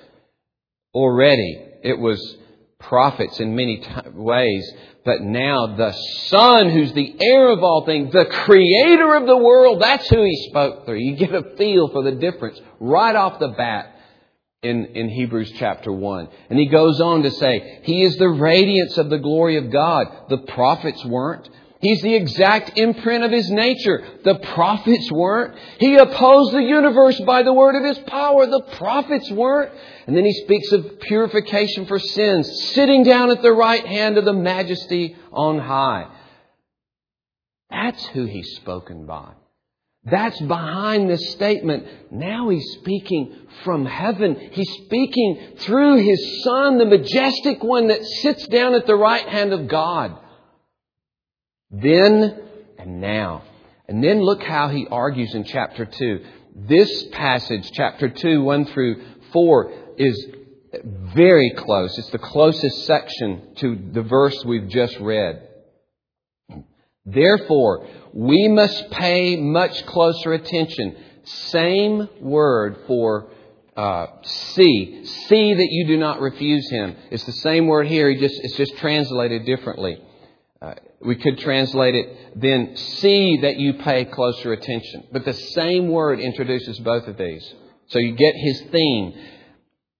already. 0.94 1.64
It 1.82 1.98
was 1.98 2.36
prophets 2.78 3.40
in 3.40 3.54
many 3.54 3.78
t- 3.78 4.10
ways, 4.12 4.70
but 5.04 5.20
now 5.20 5.76
the 5.76 5.92
Son, 6.26 6.70
who's 6.70 6.92
the 6.92 7.16
heir 7.20 7.50
of 7.50 7.62
all 7.62 7.84
things, 7.84 8.12
the 8.12 8.26
creator 8.26 9.14
of 9.14 9.26
the 9.26 9.36
world, 9.36 9.82
that's 9.82 10.08
who 10.08 10.22
he 10.22 10.48
spoke 10.48 10.86
through. 10.86 10.98
You 10.98 11.16
get 11.16 11.34
a 11.34 11.56
feel 11.56 11.88
for 11.88 12.02
the 12.02 12.12
difference 12.12 12.60
right 12.80 13.14
off 13.14 13.38
the 13.38 13.48
bat 13.48 13.94
in, 14.62 14.86
in 14.86 15.08
Hebrews 15.08 15.52
chapter 15.56 15.92
1. 15.92 16.28
And 16.50 16.58
he 16.58 16.66
goes 16.66 17.00
on 17.00 17.22
to 17.22 17.30
say, 17.30 17.80
He 17.84 18.02
is 18.02 18.16
the 18.16 18.28
radiance 18.28 18.98
of 18.98 19.10
the 19.10 19.18
glory 19.18 19.56
of 19.56 19.70
God. 19.70 20.06
The 20.28 20.38
prophets 20.38 21.04
weren't. 21.04 21.48
He's 21.80 22.02
the 22.02 22.14
exact 22.14 22.76
imprint 22.76 23.22
of 23.22 23.30
his 23.30 23.50
nature. 23.50 24.04
The 24.24 24.34
prophets 24.36 25.12
weren't. 25.12 25.56
He 25.78 25.96
opposed 25.96 26.52
the 26.52 26.62
universe 26.62 27.20
by 27.20 27.44
the 27.44 27.52
word 27.52 27.76
of 27.76 27.84
his 27.84 27.98
power. 28.00 28.46
The 28.46 28.64
prophets 28.76 29.30
weren't. 29.30 29.72
And 30.06 30.16
then 30.16 30.24
he 30.24 30.32
speaks 30.44 30.72
of 30.72 30.98
purification 31.00 31.86
for 31.86 32.00
sins, 32.00 32.72
sitting 32.72 33.04
down 33.04 33.30
at 33.30 33.42
the 33.42 33.52
right 33.52 33.86
hand 33.86 34.18
of 34.18 34.24
the 34.24 34.32
majesty 34.32 35.16
on 35.30 35.60
high. 35.60 36.08
That's 37.70 38.04
who 38.06 38.24
he's 38.24 38.56
spoken 38.56 39.06
by. 39.06 39.34
That's 40.04 40.40
behind 40.40 41.08
this 41.08 41.30
statement. 41.32 41.86
Now 42.10 42.48
he's 42.48 42.78
speaking 42.80 43.36
from 43.62 43.84
heaven. 43.84 44.34
He's 44.52 44.84
speaking 44.84 45.56
through 45.58 45.98
his 45.98 46.42
son, 46.42 46.78
the 46.78 46.86
majestic 46.86 47.62
one 47.62 47.88
that 47.88 48.02
sits 48.02 48.48
down 48.48 48.74
at 48.74 48.86
the 48.86 48.96
right 48.96 49.28
hand 49.28 49.52
of 49.52 49.68
God. 49.68 50.18
Then 51.70 52.40
and 52.78 53.00
now. 53.00 53.42
And 53.88 54.02
then 54.02 54.20
look 54.20 54.42
how 54.42 54.68
he 54.68 54.86
argues 54.86 55.34
in 55.34 55.44
chapter 55.44 55.84
2. 55.84 56.24
This 56.54 57.04
passage, 57.12 57.70
chapter 57.72 58.08
2, 58.08 58.42
1 58.42 58.66
through 58.66 59.02
4, 59.32 59.72
is 59.96 60.26
very 61.14 61.52
close. 61.56 61.96
It's 61.98 62.10
the 62.10 62.18
closest 62.18 62.84
section 62.86 63.54
to 63.56 63.78
the 63.92 64.02
verse 64.02 64.44
we've 64.44 64.68
just 64.68 64.98
read. 64.98 65.42
Therefore, 67.06 67.86
we 68.12 68.48
must 68.48 68.90
pay 68.90 69.36
much 69.36 69.86
closer 69.86 70.32
attention. 70.32 70.96
Same 71.24 72.08
word 72.20 72.84
for 72.86 73.30
uh, 73.76 74.06
see. 74.24 75.04
See 75.04 75.54
that 75.54 75.68
you 75.70 75.86
do 75.86 75.96
not 75.96 76.20
refuse 76.20 76.68
him. 76.68 76.96
It's 77.10 77.24
the 77.24 77.32
same 77.32 77.66
word 77.66 77.86
here. 77.86 78.10
He 78.10 78.16
just, 78.16 78.34
it's 78.42 78.56
just 78.56 78.76
translated 78.78 79.46
differently. 79.46 80.02
Uh, 80.60 80.74
we 81.00 81.14
could 81.14 81.38
translate 81.38 81.94
it, 81.94 82.40
then 82.40 82.76
see 82.76 83.38
that 83.42 83.58
you 83.58 83.74
pay 83.74 84.04
closer 84.04 84.52
attention. 84.52 85.06
But 85.12 85.24
the 85.24 85.32
same 85.32 85.88
word 85.88 86.18
introduces 86.18 86.80
both 86.80 87.06
of 87.06 87.16
these. 87.16 87.54
So 87.88 88.00
you 88.00 88.16
get 88.16 88.34
his 88.34 88.62
theme. 88.72 89.14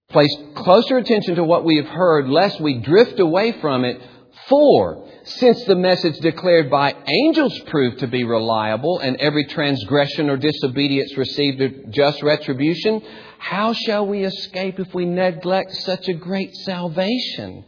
Place 0.09 0.35
closer 0.55 0.97
attention 0.97 1.35
to 1.35 1.43
what 1.43 1.63
we 1.63 1.77
have 1.77 1.87
heard, 1.87 2.27
lest 2.27 2.59
we 2.59 2.79
drift 2.79 3.19
away 3.19 3.53
from 3.61 3.85
it. 3.85 4.01
For, 4.47 5.07
since 5.23 5.63
the 5.65 5.75
message 5.75 6.17
declared 6.19 6.69
by 6.69 6.95
angels 7.07 7.57
proved 7.67 7.99
to 7.99 8.07
be 8.07 8.23
reliable, 8.23 8.99
and 8.99 9.15
every 9.17 9.45
transgression 9.45 10.29
or 10.29 10.37
disobedience 10.37 11.15
received 11.15 11.61
a 11.61 11.87
just 11.89 12.21
retribution, 12.21 13.01
how 13.37 13.73
shall 13.73 14.05
we 14.07 14.23
escape 14.23 14.79
if 14.79 14.93
we 14.93 15.05
neglect 15.05 15.73
such 15.75 16.07
a 16.09 16.13
great 16.13 16.53
salvation? 16.55 17.63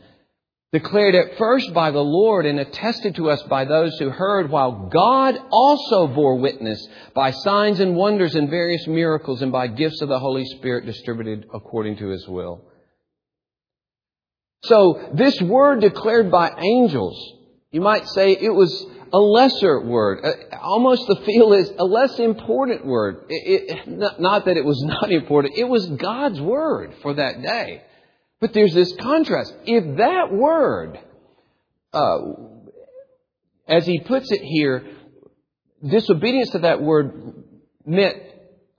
Declared 0.74 1.16
at 1.16 1.38
first 1.38 1.74
by 1.74 1.92
the 1.92 2.00
Lord 2.00 2.46
and 2.46 2.60
attested 2.60 3.16
to 3.16 3.30
us 3.30 3.44
by 3.44 3.66
those 3.66 3.98
who 4.00 4.10
heard, 4.10 4.50
while 4.50 4.88
God 4.92 5.38
also 5.52 6.08
bore 6.08 6.38
witness 6.38 6.86
by 7.14 7.32
signs 7.32 7.82
and 7.82 7.96
wonders 7.96 8.36
and 8.36 8.50
various 8.50 8.88
miracles 8.88 9.42
and 9.42 9.52
by 9.52 9.68
gifts 9.68 10.02
of 10.02 10.08
the 10.08 10.20
Holy 10.20 10.46
Spirit 10.46 10.86
distributed 10.86 11.46
according 11.54 11.98
to 11.98 12.08
his 12.08 12.26
will. 12.28 12.64
So, 14.64 15.10
this 15.14 15.42
word 15.42 15.82
declared 15.82 16.32
by 16.32 16.52
angels, 16.58 17.18
you 17.72 17.82
might 17.82 18.08
say 18.08 18.32
it 18.32 18.54
was 18.54 18.86
a 19.12 19.20
lesser 19.20 19.82
word. 19.82 20.20
Uh, 20.24 20.58
almost 20.62 21.06
the 21.08 21.18
feel 21.26 21.52
is 21.52 21.70
a 21.78 21.84
less 21.84 22.18
important 22.20 22.86
word. 22.86 23.26
It, 23.28 23.88
it, 23.88 24.20
not 24.20 24.46
that 24.46 24.56
it 24.56 24.64
was 24.64 24.82
not 24.86 25.12
important, 25.12 25.56
it 25.58 25.68
was 25.68 25.86
God's 25.86 26.40
word 26.40 26.94
for 27.02 27.16
that 27.16 27.42
day. 27.42 27.82
But 28.42 28.54
there's 28.54 28.74
this 28.74 28.94
contrast. 29.00 29.54
If 29.66 29.98
that 29.98 30.34
word, 30.34 31.00
uh, 31.94 32.18
as 33.68 33.86
he 33.86 34.00
puts 34.00 34.32
it 34.32 34.42
here, 34.42 34.84
disobedience 35.88 36.50
to 36.52 36.60
that 36.60 36.82
word 36.82 37.46
meant 37.86 38.18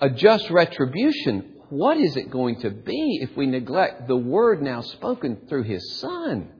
a 0.00 0.10
just 0.10 0.50
retribution, 0.50 1.54
what 1.70 1.96
is 1.96 2.16
it 2.16 2.30
going 2.30 2.60
to 2.60 2.70
be 2.70 3.20
if 3.22 3.36
we 3.36 3.46
neglect 3.46 4.08
the 4.08 4.16
word 4.16 4.60
now 4.60 4.82
spoken 4.82 5.46
through 5.48 5.62
his 5.62 5.98
son? 6.00 6.50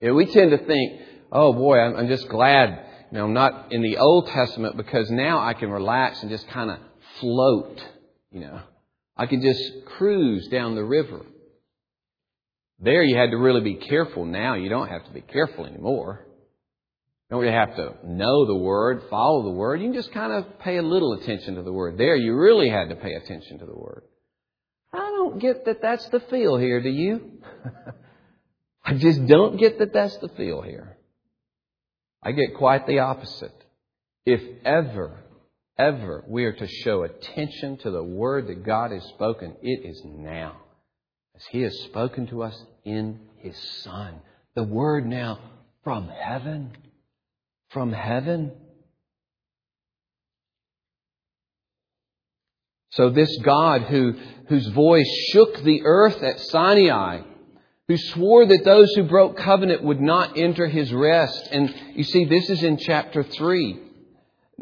You 0.00 0.08
know, 0.08 0.14
we 0.14 0.26
tend 0.26 0.50
to 0.50 0.58
think, 0.58 1.00
oh 1.32 1.52
boy, 1.52 1.78
I'm 1.78 2.08
just 2.08 2.28
glad 2.28 2.86
you 3.12 3.18
know, 3.18 3.24
I'm 3.26 3.34
not 3.34 3.72
in 3.72 3.82
the 3.82 3.98
Old 3.98 4.28
Testament 4.28 4.78
because 4.78 5.10
now 5.10 5.38
I 5.38 5.52
can 5.52 5.70
relax 5.70 6.22
and 6.22 6.30
just 6.30 6.48
kind 6.48 6.70
of 6.70 6.78
float, 7.20 7.78
you 8.30 8.40
know. 8.40 8.62
I 9.16 9.26
could 9.26 9.42
just 9.42 9.62
cruise 9.96 10.48
down 10.48 10.74
the 10.74 10.84
river. 10.84 11.20
There 12.80 13.02
you 13.02 13.16
had 13.16 13.30
to 13.30 13.36
really 13.36 13.60
be 13.60 13.76
careful. 13.76 14.24
Now 14.24 14.54
you 14.54 14.68
don't 14.68 14.88
have 14.88 15.04
to 15.04 15.12
be 15.12 15.20
careful 15.20 15.66
anymore. 15.66 16.26
You 16.26 17.36
don't 17.36 17.40
really 17.42 17.54
have 17.54 17.76
to 17.76 17.94
know 18.04 18.46
the 18.46 18.56
word, 18.56 19.04
follow 19.08 19.44
the 19.44 19.50
word. 19.50 19.80
You 19.80 19.86
can 19.86 19.94
just 19.94 20.12
kind 20.12 20.32
of 20.32 20.58
pay 20.58 20.78
a 20.78 20.82
little 20.82 21.12
attention 21.14 21.54
to 21.54 21.62
the 21.62 21.72
word. 21.72 21.96
There 21.96 22.16
you 22.16 22.34
really 22.34 22.68
had 22.68 22.88
to 22.88 22.96
pay 22.96 23.14
attention 23.14 23.60
to 23.60 23.66
the 23.66 23.74
word. 23.74 24.02
I 24.92 24.98
don't 24.98 25.38
get 25.38 25.64
that 25.66 25.80
that's 25.80 26.06
the 26.08 26.20
feel 26.20 26.58
here, 26.58 26.82
do 26.82 26.90
you? 26.90 27.38
I 28.84 28.94
just 28.94 29.26
don't 29.26 29.56
get 29.56 29.78
that 29.78 29.92
that's 29.92 30.16
the 30.18 30.28
feel 30.28 30.60
here. 30.60 30.98
I 32.22 32.32
get 32.32 32.56
quite 32.56 32.86
the 32.86 32.98
opposite. 33.00 33.54
If 34.26 34.42
ever 34.64 35.21
ever 35.78 36.24
we 36.26 36.44
are 36.44 36.52
to 36.52 36.66
show 36.66 37.02
attention 37.02 37.78
to 37.78 37.90
the 37.90 38.02
word 38.02 38.48
that 38.48 38.64
God 38.64 38.92
has 38.92 39.04
spoken, 39.04 39.56
it 39.62 39.84
is 39.84 40.02
now. 40.04 40.56
As 41.34 41.44
He 41.46 41.62
has 41.62 41.74
spoken 41.84 42.26
to 42.28 42.42
us 42.42 42.64
in 42.84 43.20
His 43.38 43.56
Son. 43.82 44.20
The 44.54 44.64
word 44.64 45.06
now 45.06 45.38
from 45.84 46.08
heaven. 46.08 46.72
From 47.70 47.92
heaven. 47.92 48.52
So 52.90 53.08
this 53.08 53.34
God 53.42 53.82
who, 53.82 54.14
whose 54.48 54.66
voice 54.68 55.08
shook 55.32 55.62
the 55.62 55.80
earth 55.84 56.22
at 56.22 56.38
Sinai, 56.40 57.22
who 57.88 57.96
swore 57.96 58.46
that 58.46 58.64
those 58.64 58.92
who 58.94 59.04
broke 59.04 59.38
covenant 59.38 59.82
would 59.82 60.00
not 60.00 60.36
enter 60.36 60.66
his 60.66 60.92
rest. 60.92 61.48
And 61.50 61.74
you 61.94 62.04
see, 62.04 62.26
this 62.26 62.50
is 62.50 62.62
in 62.62 62.76
chapter 62.76 63.22
3. 63.22 63.80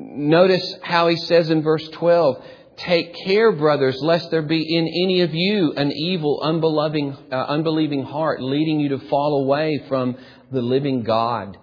Notice 0.03 0.77
how 0.83 1.09
he 1.09 1.17
says 1.17 1.51
in 1.51 1.63
verse 1.63 1.87
12, 1.91 2.43
Take 2.79 3.15
care, 3.27 3.53
brothers, 3.53 4.01
lest 4.01 4.31
there 4.31 4.41
be 4.41 4.63
in 4.63 4.87
any 4.87 5.21
of 5.21 5.35
you 5.35 5.75
an 5.77 5.93
evil, 5.93 6.41
unbelieving, 6.43 7.15
uh, 7.31 7.35
unbelieving 7.35 8.05
heart 8.05 8.41
leading 8.41 8.81
you 8.81 8.91
to 8.91 8.99
fall 9.09 9.43
away 9.43 9.85
from 9.89 10.17
the 10.51 10.63
living 10.63 11.03
God. 11.03 11.59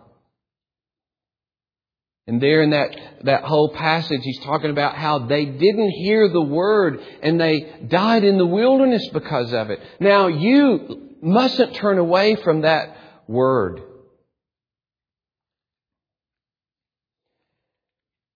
And 2.27 2.39
there 2.39 2.61
in 2.61 2.69
that, 2.71 2.95
that 3.23 3.43
whole 3.45 3.69
passage, 3.69 4.19
he's 4.21 4.41
talking 4.41 4.69
about 4.69 4.95
how 4.95 5.19
they 5.19 5.45
didn't 5.45 5.91
hear 5.91 6.29
the 6.29 6.41
word 6.41 6.99
and 7.23 7.39
they 7.39 7.61
died 7.87 8.23
in 8.23 8.37
the 8.37 8.45
wilderness 8.45 9.07
because 9.11 9.53
of 9.53 9.71
it. 9.71 9.79
Now 9.99 10.27
you 10.27 11.15
mustn't 11.21 11.75
turn 11.75 11.97
away 11.97 12.35
from 12.35 12.61
that 12.61 12.95
word. 13.27 13.81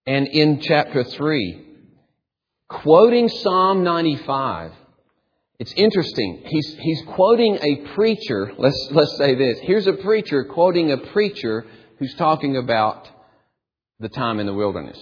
And 0.06 0.28
in 0.28 0.62
chapter 0.62 1.04
3, 1.04 1.66
quoting 2.68 3.30
Psalm 3.30 3.84
95. 3.84 4.72
It's 5.60 5.74
interesting. 5.74 6.42
He's, 6.46 6.76
he's 6.80 7.04
quoting 7.08 7.60
a 7.62 7.94
preacher. 7.94 8.52
Let's, 8.58 8.90
let's 8.92 9.16
say 9.18 9.36
this. 9.36 9.60
Here's 9.62 9.86
a 9.86 9.94
preacher 9.94 10.44
quoting 10.46 10.92
a 10.92 10.98
preacher 10.98 11.66
who's 12.00 12.16
talking 12.16 12.58
about 12.58 13.08
the 14.00 14.10
time 14.10 14.40
in 14.40 14.48
the 14.48 14.54
wilderness. 14.54 14.98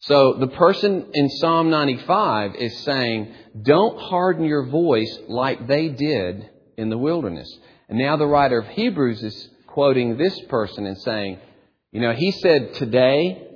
So 0.00 0.34
the 0.34 0.48
person 0.48 1.10
in 1.14 1.28
Psalm 1.28 1.70
95 1.70 2.56
is 2.56 2.84
saying, 2.84 3.32
don't 3.62 3.98
harden 4.00 4.44
your 4.44 4.66
voice 4.66 5.18
like 5.28 5.68
they 5.68 5.88
did 5.88 6.50
in 6.76 6.90
the 6.90 6.98
wilderness. 6.98 7.48
And 7.88 7.98
now 7.98 8.16
the 8.16 8.26
writer 8.26 8.58
of 8.58 8.68
Hebrews 8.68 9.22
is 9.22 9.48
quoting 9.68 10.16
this 10.16 10.38
person 10.48 10.86
and 10.86 10.98
saying, 10.98 11.38
you 11.92 12.00
know, 12.00 12.12
he 12.12 12.32
said 12.32 12.74
today 12.74 13.46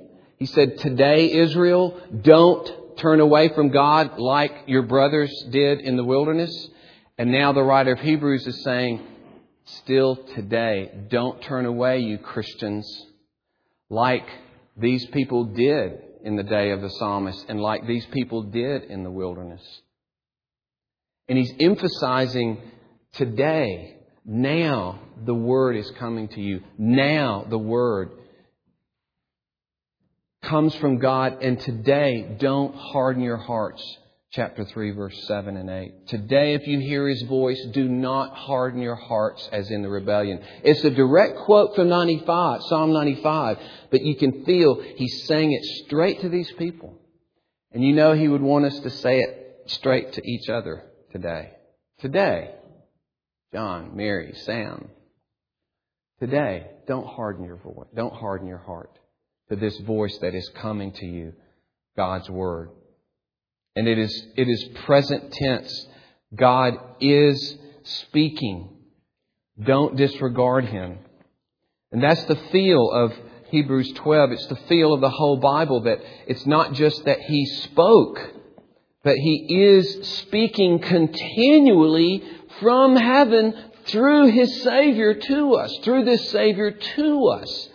he 0.41 0.47
said, 0.47 0.79
Today, 0.79 1.31
Israel, 1.33 2.01
don't 2.19 2.97
turn 2.97 3.19
away 3.19 3.49
from 3.49 3.69
God 3.69 4.17
like 4.17 4.51
your 4.65 4.81
brothers 4.81 5.31
did 5.51 5.81
in 5.81 5.97
the 5.97 6.03
wilderness. 6.03 6.67
And 7.19 7.31
now 7.31 7.53
the 7.53 7.61
writer 7.61 7.91
of 7.91 7.99
Hebrews 7.99 8.47
is 8.47 8.63
saying, 8.63 9.05
Still 9.65 10.15
today, 10.15 10.89
don't 11.11 11.43
turn 11.43 11.67
away, 11.67 11.99
you 11.99 12.17
Christians, 12.17 12.91
like 13.91 14.27
these 14.75 15.05
people 15.11 15.43
did 15.43 16.01
in 16.23 16.37
the 16.37 16.43
day 16.43 16.71
of 16.71 16.81
the 16.81 16.89
psalmist 16.89 17.45
and 17.47 17.61
like 17.61 17.85
these 17.85 18.07
people 18.07 18.41
did 18.41 18.85
in 18.85 19.03
the 19.03 19.11
wilderness. 19.11 19.61
And 21.29 21.37
he's 21.37 21.53
emphasizing 21.59 22.63
today, 23.13 23.97
now 24.25 25.01
the 25.23 25.35
word 25.35 25.75
is 25.75 25.91
coming 25.99 26.29
to 26.29 26.41
you. 26.41 26.61
Now 26.79 27.45
the 27.47 27.59
word 27.59 28.13
comes 30.43 30.73
from 30.75 30.97
God. 30.99 31.41
And 31.41 31.59
today, 31.59 32.35
don't 32.39 32.75
harden 32.75 33.23
your 33.23 33.37
hearts. 33.37 33.81
Chapter 34.31 34.63
3, 34.63 34.91
verse 34.91 35.27
7 35.27 35.57
and 35.57 35.69
8. 35.69 36.07
Today, 36.07 36.53
if 36.53 36.65
you 36.65 36.79
hear 36.79 37.07
his 37.09 37.21
voice, 37.23 37.61
do 37.73 37.89
not 37.89 38.33
harden 38.33 38.81
your 38.81 38.95
hearts 38.95 39.47
as 39.51 39.69
in 39.69 39.81
the 39.81 39.89
rebellion. 39.89 40.41
It's 40.63 40.83
a 40.85 40.89
direct 40.89 41.39
quote 41.39 41.75
from 41.75 41.89
95, 41.89 42.63
Psalm 42.63 42.93
95, 42.93 43.57
but 43.89 44.01
you 44.01 44.15
can 44.15 44.45
feel 44.45 44.81
he's 44.95 45.25
saying 45.25 45.51
it 45.51 45.85
straight 45.85 46.21
to 46.21 46.29
these 46.29 46.49
people. 46.53 46.97
And 47.73 47.83
you 47.83 47.93
know 47.93 48.13
he 48.13 48.29
would 48.29 48.41
want 48.41 48.65
us 48.65 48.79
to 48.79 48.89
say 48.89 49.19
it 49.19 49.63
straight 49.65 50.13
to 50.13 50.25
each 50.25 50.47
other 50.47 50.83
today. 51.11 51.51
Today. 51.99 52.55
John, 53.53 53.97
Mary, 53.97 54.33
Sam. 54.45 54.87
Today, 56.21 56.67
don't 56.87 57.05
harden 57.05 57.43
your 57.43 57.57
voice. 57.57 57.87
Don't 57.93 58.13
harden 58.13 58.47
your 58.47 58.59
heart 58.59 58.97
to 59.51 59.57
this 59.57 59.77
voice 59.79 60.17
that 60.19 60.33
is 60.33 60.49
coming 60.55 60.93
to 60.93 61.05
you, 61.05 61.33
God's 61.97 62.29
Word. 62.29 62.69
And 63.75 63.85
it 63.85 63.99
is, 63.99 64.27
it 64.37 64.47
is 64.47 64.63
present 64.85 65.33
tense. 65.33 65.87
God 66.33 66.75
is 67.01 67.57
speaking. 67.83 68.69
Don't 69.61 69.97
disregard 69.97 70.65
Him. 70.65 70.99
And 71.91 72.01
that's 72.01 72.23
the 72.23 72.37
feel 72.53 72.91
of 72.91 73.13
Hebrews 73.49 73.91
12. 73.95 74.31
It's 74.31 74.47
the 74.47 74.55
feel 74.69 74.93
of 74.93 75.01
the 75.01 75.09
whole 75.09 75.35
Bible 75.35 75.81
that 75.81 75.99
it's 76.27 76.45
not 76.45 76.71
just 76.71 77.03
that 77.03 77.19
He 77.19 77.45
spoke, 77.45 78.21
but 79.03 79.17
He 79.17 79.65
is 79.65 80.07
speaking 80.19 80.79
continually 80.79 82.23
from 82.61 82.95
heaven 82.95 83.53
through 83.87 84.31
His 84.31 84.61
Savior 84.63 85.13
to 85.13 85.55
us, 85.55 85.77
through 85.83 86.05
this 86.05 86.29
Savior 86.29 86.71
to 86.71 87.25
us. 87.27 87.67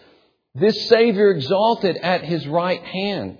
This 0.59 0.89
Savior 0.89 1.31
exalted 1.31 1.99
at 1.99 2.25
His 2.25 2.47
right 2.47 2.83
hand. 2.83 3.39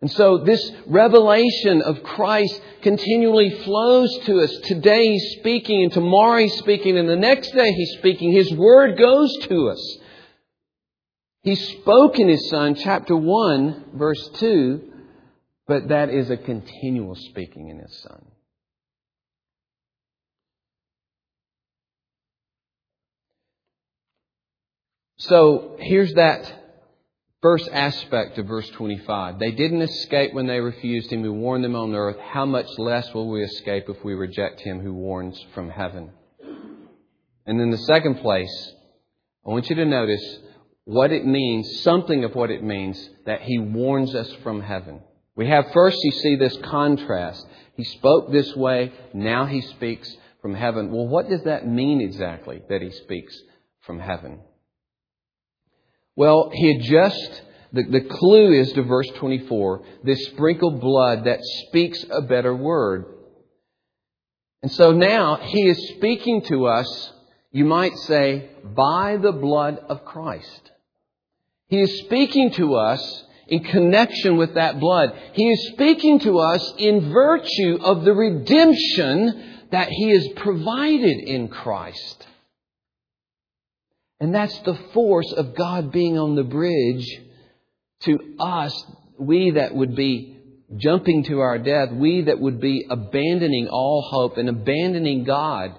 And 0.00 0.10
so 0.10 0.38
this 0.38 0.72
revelation 0.86 1.82
of 1.82 2.02
Christ 2.02 2.60
continually 2.80 3.50
flows 3.50 4.10
to 4.24 4.40
us. 4.40 4.50
Today 4.64 5.12
He's 5.12 5.36
speaking, 5.38 5.82
and 5.82 5.92
tomorrow 5.92 6.40
He's 6.40 6.56
speaking, 6.56 6.96
and 6.96 7.08
the 7.08 7.16
next 7.16 7.52
day 7.52 7.70
He's 7.72 7.98
speaking. 7.98 8.32
His 8.32 8.52
Word 8.52 8.98
goes 8.98 9.30
to 9.42 9.68
us. 9.68 9.98
He 11.42 11.56
spoke 11.56 12.18
in 12.18 12.28
His 12.28 12.48
Son, 12.48 12.74
chapter 12.74 13.14
1, 13.14 13.90
verse 13.94 14.30
2, 14.36 14.92
but 15.66 15.88
that 15.88 16.08
is 16.08 16.30
a 16.30 16.36
continual 16.36 17.16
speaking 17.16 17.68
in 17.68 17.78
His 17.78 18.00
Son. 18.02 18.31
So 25.28 25.76
here's 25.78 26.12
that 26.14 26.52
first 27.42 27.68
aspect 27.72 28.38
of 28.38 28.46
verse 28.46 28.68
25. 28.70 29.38
They 29.38 29.52
didn't 29.52 29.82
escape 29.82 30.34
when 30.34 30.48
they 30.48 30.58
refused 30.58 31.12
him 31.12 31.22
who 31.22 31.32
warned 31.32 31.62
them 31.62 31.76
on 31.76 31.94
earth. 31.94 32.16
How 32.18 32.44
much 32.44 32.66
less 32.76 33.06
will 33.14 33.28
we 33.30 33.44
escape 33.44 33.84
if 33.88 34.04
we 34.04 34.14
reject 34.14 34.60
him 34.62 34.80
who 34.80 34.92
warns 34.92 35.40
from 35.54 35.70
heaven? 35.70 36.10
And 37.46 37.60
in 37.60 37.70
the 37.70 37.78
second 37.78 38.16
place, 38.16 38.72
I 39.46 39.50
want 39.50 39.70
you 39.70 39.76
to 39.76 39.84
notice 39.84 40.38
what 40.86 41.12
it 41.12 41.24
means, 41.24 41.82
something 41.82 42.24
of 42.24 42.34
what 42.34 42.50
it 42.50 42.64
means 42.64 43.08
that 43.24 43.42
he 43.42 43.60
warns 43.60 44.16
us 44.16 44.32
from 44.42 44.60
heaven. 44.60 45.02
We 45.36 45.46
have 45.46 45.70
first, 45.72 45.98
you 46.02 46.10
see 46.10 46.34
this 46.34 46.56
contrast. 46.64 47.46
He 47.76 47.84
spoke 47.84 48.32
this 48.32 48.56
way, 48.56 48.92
now 49.14 49.46
he 49.46 49.60
speaks 49.60 50.16
from 50.40 50.54
heaven. 50.54 50.90
Well, 50.90 51.06
what 51.06 51.28
does 51.28 51.44
that 51.44 51.64
mean 51.64 52.00
exactly 52.00 52.60
that 52.68 52.82
he 52.82 52.90
speaks 52.90 53.40
from 53.82 54.00
heaven? 54.00 54.40
Well, 56.16 56.50
he 56.52 56.74
had 56.74 56.82
just, 56.82 57.42
the, 57.72 57.84
the 57.84 58.00
clue 58.02 58.52
is 58.52 58.72
to 58.72 58.82
verse 58.82 59.08
24, 59.16 59.82
this 60.04 60.26
sprinkled 60.26 60.80
blood 60.80 61.24
that 61.24 61.40
speaks 61.42 62.04
a 62.10 62.22
better 62.22 62.54
word. 62.54 63.06
And 64.62 64.70
so 64.70 64.92
now 64.92 65.36
he 65.36 65.68
is 65.68 65.94
speaking 65.96 66.42
to 66.42 66.66
us, 66.66 67.12
you 67.50 67.64
might 67.64 67.96
say, 67.98 68.50
by 68.62 69.16
the 69.16 69.32
blood 69.32 69.78
of 69.88 70.04
Christ. 70.04 70.70
He 71.68 71.80
is 71.80 72.00
speaking 72.00 72.50
to 72.52 72.74
us 72.74 73.24
in 73.48 73.64
connection 73.64 74.36
with 74.36 74.54
that 74.54 74.78
blood. 74.78 75.18
He 75.32 75.50
is 75.50 75.72
speaking 75.72 76.20
to 76.20 76.38
us 76.38 76.74
in 76.78 77.10
virtue 77.12 77.78
of 77.82 78.04
the 78.04 78.12
redemption 78.12 79.66
that 79.70 79.88
he 79.88 80.10
has 80.10 80.28
provided 80.36 81.18
in 81.18 81.48
Christ. 81.48 82.26
And 84.22 84.32
that's 84.32 84.56
the 84.60 84.78
force 84.94 85.32
of 85.32 85.56
God 85.56 85.90
being 85.90 86.16
on 86.16 86.36
the 86.36 86.44
bridge 86.44 87.20
to 88.02 88.20
us, 88.38 88.72
we 89.18 89.50
that 89.50 89.74
would 89.74 89.96
be 89.96 90.38
jumping 90.76 91.24
to 91.24 91.40
our 91.40 91.58
death, 91.58 91.90
we 91.90 92.22
that 92.22 92.38
would 92.38 92.60
be 92.60 92.86
abandoning 92.88 93.66
all 93.66 94.00
hope 94.08 94.36
and 94.36 94.48
abandoning 94.48 95.24
God. 95.24 95.76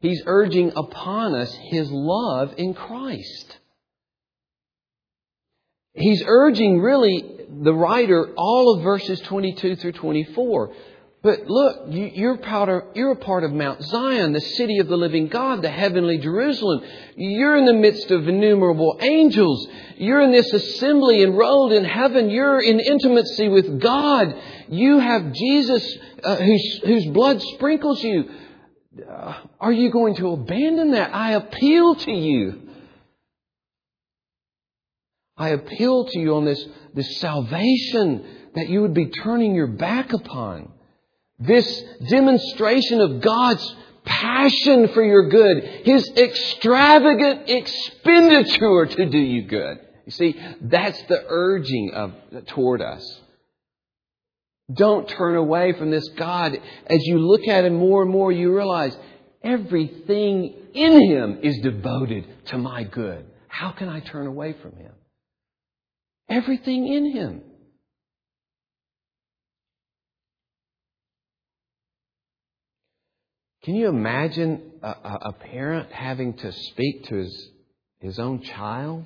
He's 0.00 0.20
urging 0.26 0.72
upon 0.74 1.36
us 1.36 1.56
His 1.70 1.88
love 1.88 2.52
in 2.58 2.74
Christ. 2.74 3.58
He's 5.94 6.24
urging 6.26 6.80
really 6.80 7.46
the 7.62 7.74
writer 7.74 8.34
all 8.36 8.74
of 8.74 8.82
verses 8.82 9.20
22 9.20 9.76
through 9.76 9.92
24. 9.92 10.72
But 11.28 11.46
look, 11.46 11.82
you, 11.88 12.30
are 12.30 12.38
part 12.38 12.70
of, 12.70 12.82
you're 12.94 13.12
a 13.12 13.16
part 13.16 13.44
of 13.44 13.52
Mount 13.52 13.82
Zion, 13.82 14.32
the 14.32 14.40
city 14.40 14.78
of 14.78 14.88
the 14.88 14.96
living 14.96 15.28
God, 15.28 15.60
the 15.60 15.68
heavenly 15.68 16.16
Jerusalem. 16.16 16.80
You're 17.16 17.58
in 17.58 17.66
the 17.66 17.74
midst 17.74 18.10
of 18.10 18.26
innumerable 18.26 18.98
angels. 19.02 19.68
You're 19.98 20.22
in 20.22 20.32
this 20.32 20.50
assembly 20.50 21.22
enrolled 21.22 21.74
in 21.74 21.84
heaven. 21.84 22.30
You're 22.30 22.62
in 22.62 22.80
intimacy 22.80 23.50
with 23.50 23.78
God. 23.78 24.34
You 24.70 25.00
have 25.00 25.34
Jesus 25.34 25.98
uh, 26.24 26.36
whose, 26.36 26.80
whose 26.86 27.06
blood 27.08 27.42
sprinkles 27.42 28.02
you. 28.02 28.30
Uh, 29.06 29.34
are 29.60 29.72
you 29.72 29.90
going 29.90 30.14
to 30.14 30.30
abandon 30.30 30.92
that? 30.92 31.14
I 31.14 31.32
appeal 31.32 31.94
to 31.94 32.10
you. 32.10 32.70
I 35.36 35.50
appeal 35.50 36.06
to 36.06 36.18
you 36.18 36.36
on 36.36 36.46
this, 36.46 36.66
this 36.94 37.20
salvation 37.20 38.24
that 38.54 38.70
you 38.70 38.80
would 38.80 38.94
be 38.94 39.10
turning 39.10 39.54
your 39.54 39.66
back 39.66 40.14
upon. 40.14 40.72
This 41.38 41.82
demonstration 42.08 43.00
of 43.00 43.20
God's 43.20 43.76
passion 44.04 44.88
for 44.88 45.02
your 45.02 45.28
good, 45.28 45.62
His 45.84 46.08
extravagant 46.16 47.48
expenditure 47.48 48.86
to 48.86 49.06
do 49.06 49.18
you 49.18 49.42
good. 49.42 49.78
You 50.06 50.12
see, 50.12 50.40
that's 50.62 51.00
the 51.02 51.24
urging 51.28 51.92
of, 51.94 52.12
toward 52.46 52.82
us. 52.82 53.20
Don't 54.72 55.08
turn 55.08 55.36
away 55.36 55.72
from 55.72 55.90
this 55.90 56.08
God. 56.16 56.58
As 56.86 57.06
you 57.06 57.18
look 57.18 57.46
at 57.46 57.64
Him 57.64 57.76
more 57.76 58.02
and 58.02 58.10
more, 58.10 58.32
you 58.32 58.54
realize 58.54 58.96
everything 59.42 60.54
in 60.74 61.10
Him 61.10 61.38
is 61.42 61.58
devoted 61.58 62.46
to 62.46 62.58
my 62.58 62.84
good. 62.84 63.26
How 63.48 63.70
can 63.72 63.88
I 63.88 64.00
turn 64.00 64.26
away 64.26 64.54
from 64.60 64.76
Him? 64.76 64.92
Everything 66.28 66.86
in 66.86 67.12
Him. 67.12 67.42
Can 73.68 73.76
you 73.76 73.88
imagine 73.88 74.62
a, 74.82 74.88
a, 74.88 75.32
parent 75.34 75.92
having 75.92 76.32
to 76.38 76.50
speak 76.52 77.04
to 77.08 77.16
his, 77.16 77.50
his 78.00 78.18
own 78.18 78.40
child? 78.40 79.04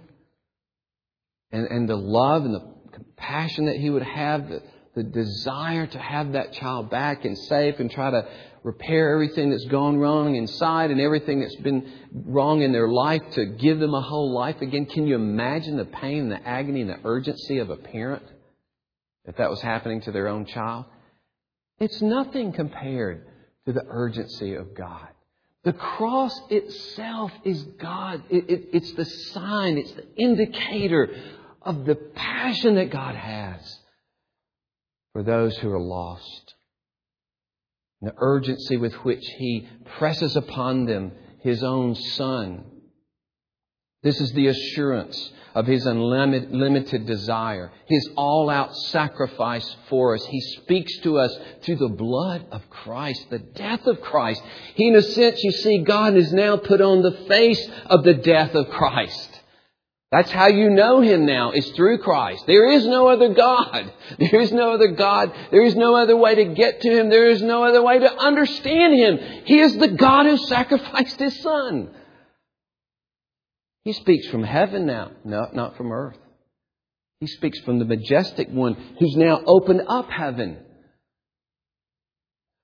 And, 1.51 1.66
and 1.66 1.88
the 1.88 1.96
love 1.96 2.44
and 2.44 2.55
the 2.55 2.72
compassion 2.92 3.66
that 3.66 3.75
he 3.75 3.90
would 3.90 4.05
have, 4.05 4.48
the, 4.48 4.62
the 4.94 5.03
desire 5.03 5.88
to 5.88 5.98
have 5.98 6.35
that 6.35 6.53
child 6.53 6.90
back 6.90 7.25
and 7.25 7.37
safe 7.37 7.81
and 7.81 7.90
try 7.90 8.12
to 8.12 8.29
repair 8.62 9.12
everything 9.14 9.51
that's 9.51 9.64
gone 9.64 9.96
wrong 9.96 10.37
inside 10.37 10.92
and 10.92 11.01
everything 11.01 11.40
that's 11.40 11.57
been 11.57 11.92
wrong 12.12 12.62
in 12.62 12.70
their 12.70 12.87
life 12.87 13.22
to 13.33 13.44
give 13.44 13.81
them 13.81 13.94
a 13.94 14.01
whole 14.01 14.33
life 14.33 14.61
again. 14.61 14.87
Can 14.87 15.09
you 15.09 15.16
imagine 15.16 15.77
the 15.77 15.87
pain 15.87 16.20
and 16.20 16.31
the 16.31 16.48
agony 16.48 16.83
and 16.83 16.90
the 16.90 17.01
urgency 17.03 17.59
of 17.59 17.70
a 17.70 17.77
parent 17.77 18.22
if 19.25 19.38
that 19.38 19.51
was 19.51 19.61
happening 19.61 20.03
to 20.03 20.12
their 20.12 20.29
own 20.29 20.46
child? 20.46 20.85
It's 21.81 22.01
nothing 22.01 22.53
compared 22.53 23.27
to 23.66 23.72
the 23.72 23.85
urgency 23.88 24.55
of 24.55 24.75
God. 24.75 25.09
The 25.64 25.72
cross 25.72 26.38
itself 26.51 27.31
is 27.44 27.62
God. 27.62 28.22
It, 28.29 28.51
it, 28.51 28.68
it's 28.72 28.92
the 28.92 29.05
sign, 29.05 29.79
it's 29.79 29.92
the 29.92 30.07
indicator 30.16 31.09
of 31.61 31.85
the 31.85 31.94
passion 31.94 32.75
that 32.75 32.90
God 32.90 33.14
has 33.14 33.79
for 35.12 35.22
those 35.22 35.57
who 35.59 35.70
are 35.70 35.81
lost. 35.81 36.55
And 38.01 38.11
the 38.11 38.14
urgency 38.18 38.77
with 38.77 38.94
which 39.05 39.25
He 39.38 39.68
presses 39.98 40.35
upon 40.35 40.87
them 40.87 41.12
His 41.40 41.62
own 41.62 41.94
Son. 41.94 42.64
This 44.03 44.21
is 44.21 44.33
the 44.33 44.49
assurance 44.49 45.33
of 45.55 45.67
His 45.67 45.87
unlimited 45.87 47.07
desire, 47.07 47.71
His 47.87 48.09
all 48.17 48.51
out 48.51 48.75
sacrifice 48.75 49.77
for 49.88 50.15
us. 50.15 50.25
He 50.25 50.41
speaks 50.41 50.99
to 51.01 51.19
us 51.19 51.37
through 51.62 51.77
the 51.77 51.88
blood 51.88 52.47
of 52.51 52.69
Christ, 52.69 53.27
the 53.31 53.38
death 53.38 53.87
of 53.87 54.01
Christ. 54.01 54.43
He, 54.75 54.88
in 54.88 54.97
a 54.97 55.03
sense, 55.03 55.43
you 55.45 55.53
see, 55.53 55.79
God 55.79 56.15
has 56.15 56.33
now 56.33 56.57
put 56.57 56.81
on 56.81 57.03
the 57.03 57.27
face 57.29 57.65
of 57.87 58.03
the 58.03 58.15
death 58.15 58.55
of 58.55 58.71
Christ. 58.71 59.41
That's 60.11 60.31
how 60.31 60.49
you 60.49 60.69
know 60.69 61.01
Him 61.01 61.25
now, 61.25 61.53
is 61.53 61.71
through 61.71 61.99
Christ. 61.99 62.45
There 62.47 62.71
is 62.71 62.87
no 62.87 63.09
other 63.09 63.33
God. 63.33 63.93
There 64.19 64.41
is 64.41 64.53
no 64.53 64.73
other 64.73 64.88
God. 64.88 65.33
There 65.51 65.62
is 65.62 65.75
no 65.75 65.97
other 65.97 66.17
way 66.17 66.35
to 66.35 66.45
get 66.55 66.83
to 66.83 66.91
Him. 66.91 67.09
There 67.09 67.31
is 67.31 67.41
no 67.41 67.65
other 67.65 67.83
way 67.83 67.99
to 67.99 68.12
understand 68.12 68.95
Him. 68.95 69.19
He 69.45 69.59
is 69.59 69.77
the 69.77 69.88
God 69.88 70.27
who 70.27 70.37
sacrificed 70.37 71.19
His 71.19 71.41
Son. 71.41 71.88
He 73.85 73.92
speaks 73.92 74.29
from 74.29 74.45
heaven 74.45 74.87
now, 74.87 75.11
no, 75.25 75.49
not 75.53 75.77
from 75.77 75.92
earth. 75.92 76.18
He 77.21 77.27
speaks 77.27 77.59
from 77.61 77.79
the 77.79 77.85
majestic 77.85 78.49
one 78.49 78.75
who's 78.99 79.16
now 79.16 79.42
opened 79.47 79.83
up 79.88 80.11
heaven. 80.11 80.59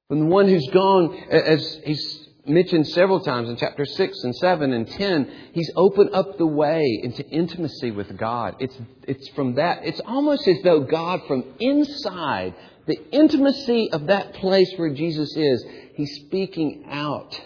From 0.08 0.20
the 0.20 0.26
one 0.26 0.48
who's 0.48 0.68
gone, 0.72 1.16
as 1.30 1.80
he's 1.84 2.28
mentioned 2.48 2.88
several 2.88 3.20
times 3.20 3.48
in 3.48 3.56
chapter 3.56 3.84
6 3.84 4.24
and 4.24 4.34
7 4.34 4.72
and 4.72 4.88
10. 4.88 5.32
He's 5.52 5.70
opened 5.76 6.10
up 6.14 6.38
the 6.38 6.46
way 6.46 7.00
into 7.02 7.26
intimacy 7.28 7.90
with 7.90 8.16
God. 8.16 8.56
It's, 8.58 8.76
it's 9.06 9.28
from 9.30 9.54
that, 9.54 9.84
it's 9.84 10.00
almost 10.00 10.46
as 10.48 10.58
though 10.64 10.80
God 10.80 11.20
from 11.26 11.44
inside, 11.60 12.54
the 12.86 12.98
intimacy 13.12 13.90
of 13.92 14.06
that 14.06 14.34
place 14.34 14.72
where 14.76 14.94
Jesus 14.94 15.36
is, 15.36 15.64
He's 15.94 16.22
speaking 16.26 16.86
out, 16.88 17.38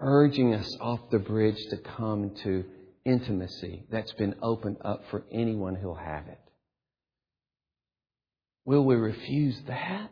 urging 0.00 0.54
us 0.54 0.76
off 0.80 1.00
the 1.10 1.18
bridge 1.18 1.58
to 1.70 1.76
come 1.76 2.34
to 2.42 2.64
intimacy 3.04 3.84
that's 3.90 4.12
been 4.12 4.34
opened 4.42 4.78
up 4.84 5.04
for 5.10 5.24
anyone 5.32 5.74
who'll 5.74 5.94
have 5.94 6.26
it. 6.28 6.40
Will 8.64 8.84
we 8.84 8.94
refuse 8.94 9.60
that? 9.66 10.10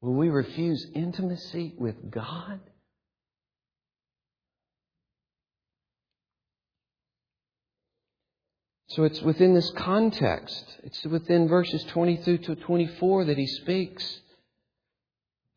Will 0.00 0.14
we 0.14 0.28
refuse 0.28 0.84
intimacy 0.94 1.74
with 1.78 2.10
God? 2.10 2.60
So 8.88 9.04
it's 9.04 9.22
within 9.22 9.54
this 9.54 9.70
context. 9.70 10.64
It's 10.82 11.02
within 11.04 11.48
verses 11.48 11.82
22 11.84 12.38
to 12.38 12.56
24 12.56 13.24
that 13.26 13.38
he 13.38 13.46
speaks. 13.46 14.20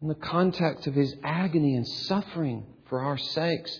In 0.01 0.08
the 0.08 0.15
context 0.15 0.88
of 0.88 0.93
his 0.93 1.15
agony 1.23 1.75
and 1.75 1.86
suffering 1.86 2.65
for 2.88 3.01
our 3.01 3.17
sakes, 3.17 3.78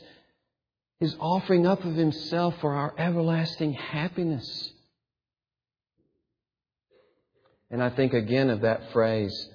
his 1.06 1.15
offering 1.20 1.68
up 1.68 1.86
of 1.86 1.94
himself 1.94 2.56
for 2.62 2.74
our 2.74 2.96
everlasting 2.98 3.74
happiness. 3.74 4.72
And 7.70 7.82
I 7.84 7.91
think 7.91 8.13
again 8.13 8.50
of 8.50 8.62
that 8.62 8.91
phrase 8.91 9.50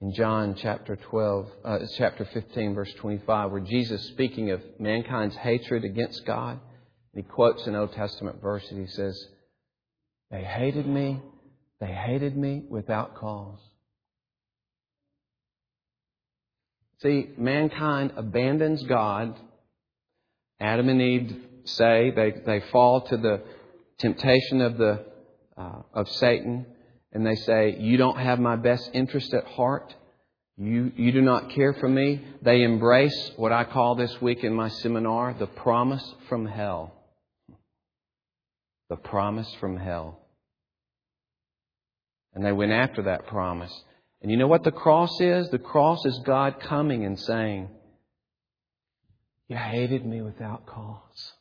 in 0.00 0.14
John 0.14 0.56
chapter 0.58 0.96
12, 0.96 1.48
uh, 1.64 1.78
chapter 1.98 2.24
15, 2.32 2.74
verse 2.74 2.92
25, 2.94 3.50
where 3.50 3.60
Jesus, 3.60 4.02
speaking 4.08 4.50
of 4.52 4.62
mankind's 4.78 5.36
hatred 5.36 5.84
against 5.84 6.24
God, 6.24 6.60
he 7.14 7.22
quotes 7.22 7.66
an 7.66 7.74
Old 7.74 7.92
Testament 7.92 8.40
verse 8.40 8.64
and 8.70 8.80
he 8.80 8.86
says, 8.86 9.22
They 10.30 10.42
hated 10.42 10.86
me, 10.86 11.20
they 11.78 11.92
hated 11.92 12.34
me 12.38 12.62
without 12.70 13.16
cause. 13.16 13.58
See, 17.02 17.28
mankind 17.36 18.12
abandons 18.16 18.82
God. 18.84 19.38
Adam 20.60 20.88
and 20.88 21.02
Eve 21.02 21.36
say 21.64 22.10
they, 22.14 22.32
they 22.44 22.60
fall 22.72 23.02
to 23.02 23.16
the 23.16 23.42
temptation 23.98 24.60
of 24.60 24.78
the 24.78 25.04
uh, 25.56 25.82
of 25.94 26.08
Satan, 26.08 26.66
and 27.12 27.26
they 27.26 27.34
say, 27.34 27.76
"You 27.78 27.96
don't 27.96 28.18
have 28.18 28.38
my 28.38 28.56
best 28.56 28.90
interest 28.92 29.32
at 29.34 29.46
heart. 29.46 29.94
You 30.58 30.92
you 30.96 31.12
do 31.12 31.22
not 31.22 31.50
care 31.50 31.74
for 31.74 31.88
me." 31.88 32.22
They 32.42 32.62
embrace 32.62 33.32
what 33.36 33.52
I 33.52 33.64
call 33.64 33.94
this 33.94 34.20
week 34.20 34.44
in 34.44 34.54
my 34.54 34.68
seminar 34.68 35.34
the 35.38 35.46
promise 35.46 36.14
from 36.28 36.46
hell. 36.46 36.92
The 38.90 38.96
promise 38.96 39.52
from 39.60 39.76
hell. 39.76 40.20
And 42.34 42.44
they 42.44 42.52
went 42.52 42.72
after 42.72 43.02
that 43.04 43.26
promise. 43.26 43.72
And 44.20 44.30
you 44.30 44.36
know 44.36 44.46
what 44.46 44.62
the 44.62 44.72
cross 44.72 45.20
is? 45.20 45.48
The 45.48 45.58
cross 45.58 46.04
is 46.04 46.20
God 46.24 46.60
coming 46.60 47.04
and 47.04 47.18
saying, 47.18 47.70
You 49.48 49.56
hated 49.56 50.04
me 50.04 50.22
without 50.22 50.66
cause. 50.66 51.32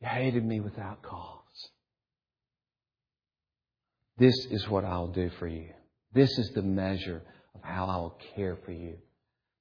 You 0.00 0.08
hated 0.08 0.44
me 0.44 0.60
without 0.60 1.02
cause. 1.02 1.38
This 4.18 4.34
is 4.50 4.68
what 4.68 4.84
I'll 4.84 5.08
do 5.08 5.30
for 5.38 5.46
you. 5.46 5.68
This 6.12 6.38
is 6.38 6.50
the 6.50 6.62
measure 6.62 7.22
of 7.54 7.62
how 7.62 7.86
I'll 7.86 8.18
care 8.34 8.58
for 8.64 8.72
you. 8.72 8.96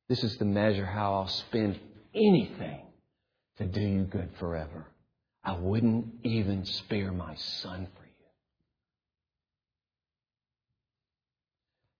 This 0.09 0.23
is 0.23 0.37
the 0.37 0.45
measure 0.45 0.85
how 0.85 1.13
I'll 1.13 1.27
spend 1.27 1.79
anything 2.13 2.81
to 3.57 3.65
do 3.65 3.79
you 3.79 4.03
good 4.03 4.29
forever. 4.39 4.87
I 5.43 5.53
wouldn't 5.53 6.07
even 6.23 6.65
spare 6.65 7.11
my 7.11 7.35
son 7.35 7.87
for 7.95 8.03
you. 8.03 8.11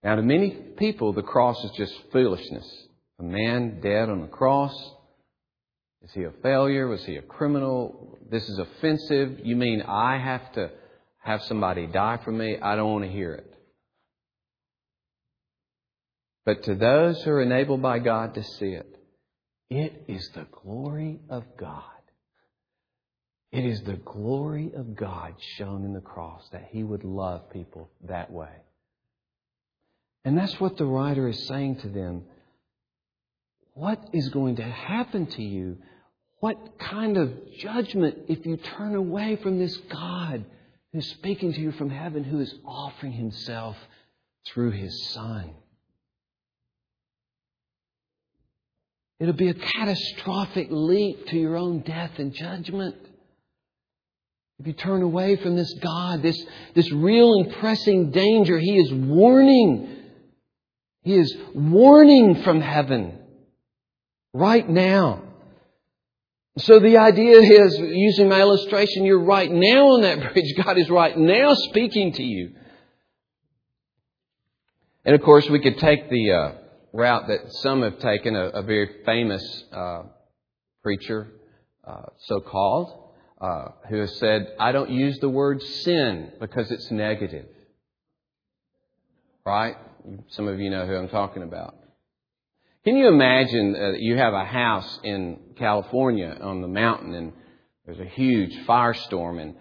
Now, 0.02 0.16
to 0.16 0.22
many 0.22 0.50
people, 0.50 1.12
the 1.12 1.22
cross 1.22 1.62
is 1.64 1.70
just 1.72 1.94
foolishness. 2.12 2.68
A 3.18 3.22
man 3.22 3.80
dead 3.80 4.08
on 4.08 4.20
the 4.20 4.28
cross. 4.28 4.74
Is 6.02 6.10
he 6.12 6.24
a 6.24 6.32
failure? 6.42 6.88
Was 6.88 7.04
he 7.04 7.16
a 7.16 7.22
criminal? 7.22 8.18
This 8.30 8.48
is 8.48 8.58
offensive. 8.58 9.40
You 9.44 9.56
mean 9.56 9.82
I 9.82 10.18
have 10.18 10.52
to 10.52 10.70
have 11.22 11.42
somebody 11.42 11.86
die 11.86 12.18
for 12.24 12.32
me? 12.32 12.58
I 12.60 12.74
don't 12.74 12.90
want 12.90 13.04
to 13.04 13.10
hear 13.10 13.34
it. 13.34 13.48
But 16.44 16.64
to 16.64 16.74
those 16.74 17.22
who 17.22 17.30
are 17.30 17.42
enabled 17.42 17.82
by 17.82 18.00
God 18.00 18.34
to 18.34 18.42
see 18.42 18.70
it, 18.70 18.98
it 19.70 20.04
is 20.08 20.28
the 20.34 20.46
glory 20.50 21.20
of 21.30 21.44
God. 21.56 21.84
It 23.52 23.64
is 23.64 23.82
the 23.82 23.96
glory 23.96 24.72
of 24.74 24.96
God 24.96 25.34
shown 25.56 25.84
in 25.84 25.92
the 25.92 26.00
cross 26.00 26.42
that 26.52 26.68
He 26.70 26.82
would 26.82 27.04
love 27.04 27.50
people 27.50 27.90
that 28.08 28.32
way. 28.32 28.50
And 30.24 30.36
that's 30.36 30.58
what 30.58 30.76
the 30.76 30.86
writer 30.86 31.28
is 31.28 31.46
saying 31.46 31.76
to 31.80 31.88
them. 31.88 32.24
What 33.74 34.10
is 34.12 34.28
going 34.28 34.56
to 34.56 34.62
happen 34.62 35.26
to 35.26 35.42
you? 35.42 35.78
What 36.40 36.78
kind 36.78 37.16
of 37.16 37.32
judgment 37.58 38.18
if 38.28 38.44
you 38.44 38.56
turn 38.56 38.94
away 38.94 39.36
from 39.36 39.58
this 39.58 39.76
God 39.90 40.44
who's 40.92 41.08
speaking 41.12 41.52
to 41.54 41.60
you 41.60 41.72
from 41.72 41.88
heaven, 41.88 42.24
who 42.24 42.40
is 42.40 42.54
offering 42.66 43.12
himself 43.12 43.76
through 44.46 44.72
his 44.72 45.08
Son? 45.10 45.50
It'll 49.20 49.34
be 49.34 49.48
a 49.48 49.54
catastrophic 49.54 50.66
leap 50.70 51.28
to 51.28 51.38
your 51.38 51.56
own 51.56 51.80
death 51.80 52.10
and 52.18 52.34
judgment. 52.34 52.96
If 54.58 54.66
you 54.66 54.72
turn 54.72 55.02
away 55.02 55.36
from 55.36 55.56
this 55.56 55.72
God, 55.74 56.22
this, 56.22 56.44
this 56.74 56.90
real 56.92 57.34
and 57.34 57.52
pressing 57.54 58.10
danger, 58.10 58.58
He 58.58 58.76
is 58.78 58.92
warning 58.92 60.00
he 61.04 61.14
is 61.14 61.36
warning 61.54 62.42
from 62.42 62.60
heaven 62.60 63.18
right 64.32 64.68
now. 64.68 65.22
So 66.58 66.80
the 66.80 66.98
idea 66.98 67.38
is, 67.38 67.78
using 67.78 68.28
my 68.28 68.40
illustration, 68.40 69.04
you're 69.04 69.24
right 69.24 69.50
now 69.50 69.92
on 69.92 70.02
that 70.02 70.20
bridge. 70.32 70.54
God 70.62 70.76
is 70.76 70.90
right 70.90 71.16
now 71.16 71.54
speaking 71.54 72.12
to 72.12 72.22
you. 72.22 72.52
And 75.04 75.14
of 75.14 75.22
course, 75.22 75.48
we 75.48 75.60
could 75.60 75.78
take 75.78 76.10
the 76.10 76.30
uh, 76.30 76.52
route 76.92 77.28
that 77.28 77.52
some 77.62 77.82
have 77.82 77.98
taken, 77.98 78.36
a, 78.36 78.48
a 78.48 78.62
very 78.62 78.88
famous 79.04 79.64
uh, 79.72 80.02
preacher, 80.82 81.28
uh, 81.86 82.02
so 82.26 82.40
called, 82.40 83.10
uh, 83.40 83.68
who 83.88 84.00
has 84.00 84.18
said, 84.18 84.54
I 84.60 84.72
don't 84.72 84.90
use 84.90 85.18
the 85.20 85.28
word 85.28 85.62
sin 85.62 86.32
because 86.38 86.70
it's 86.70 86.90
negative. 86.90 87.46
Right? 89.44 89.76
Some 90.28 90.48
of 90.48 90.60
you 90.60 90.70
know 90.70 90.86
who 90.86 90.94
I'm 90.94 91.08
talking 91.08 91.42
about. 91.42 91.74
Can 92.84 92.96
you 92.96 93.08
imagine 93.08 93.76
uh, 93.76 93.92
you 93.92 94.16
have 94.16 94.34
a 94.34 94.44
house 94.44 94.98
in 95.04 95.38
California 95.56 96.36
on 96.40 96.60
the 96.60 96.68
mountain 96.68 97.14
and 97.14 97.32
there's 97.86 98.00
a 98.00 98.04
huge 98.04 98.52
firestorm 98.66 99.40
and 99.40 99.54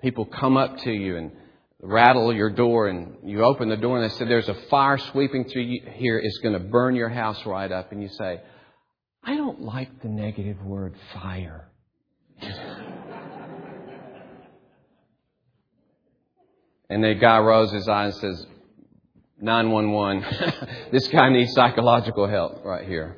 people 0.00 0.24
come 0.24 0.56
up 0.56 0.78
to 0.78 0.92
you 0.92 1.16
and 1.16 1.32
rattle 1.80 2.32
your 2.32 2.50
door 2.50 2.88
and 2.88 3.16
you 3.24 3.44
open 3.44 3.68
the 3.68 3.76
door 3.76 4.00
and 4.00 4.08
they 4.08 4.14
say 4.14 4.24
there's 4.26 4.48
a 4.48 4.54
fire 4.70 4.98
sweeping 4.98 5.44
through 5.44 5.78
here 5.94 6.18
it's 6.18 6.38
going 6.38 6.54
to 6.54 6.60
burn 6.60 6.94
your 6.94 7.08
house 7.08 7.44
right 7.46 7.70
up 7.72 7.90
and 7.90 8.00
you 8.02 8.08
say 8.08 8.40
I 9.24 9.36
don't 9.36 9.60
like 9.60 10.00
the 10.00 10.08
negative 10.08 10.62
word 10.62 10.94
fire. 11.12 11.68
and 16.88 17.04
the 17.04 17.14
guy 17.14 17.38
rolls 17.38 17.72
his 17.72 17.88
eyes 17.88 18.16
and 18.22 18.36
says, 18.36 18.46
911. 19.40 20.78
this 20.92 21.08
guy 21.08 21.30
needs 21.30 21.52
psychological 21.52 22.26
help 22.28 22.64
right 22.64 22.86
here. 22.86 23.16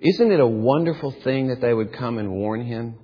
Isn't 0.00 0.32
it 0.32 0.40
a 0.40 0.46
wonderful 0.46 1.10
thing 1.10 1.48
that 1.48 1.60
they 1.60 1.74
would 1.74 1.92
come 1.92 2.18
and 2.18 2.30
warn 2.30 2.64
him? 2.64 2.98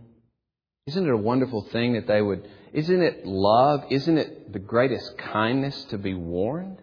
Isn't 0.87 1.07
it 1.07 1.13
a 1.13 1.17
wonderful 1.17 1.63
thing 1.73 1.95
that 1.95 2.07
they 2.07 2.23
would, 2.23 2.49
isn't 2.73 3.03
it 3.03 3.27
love? 3.27 3.85
Isn't 3.91 4.17
it 4.17 4.53
the 4.53 4.59
greatest 4.59 5.19
kindness 5.19 5.85
to 5.91 5.99
be 5.99 6.15
warned? 6.15 6.79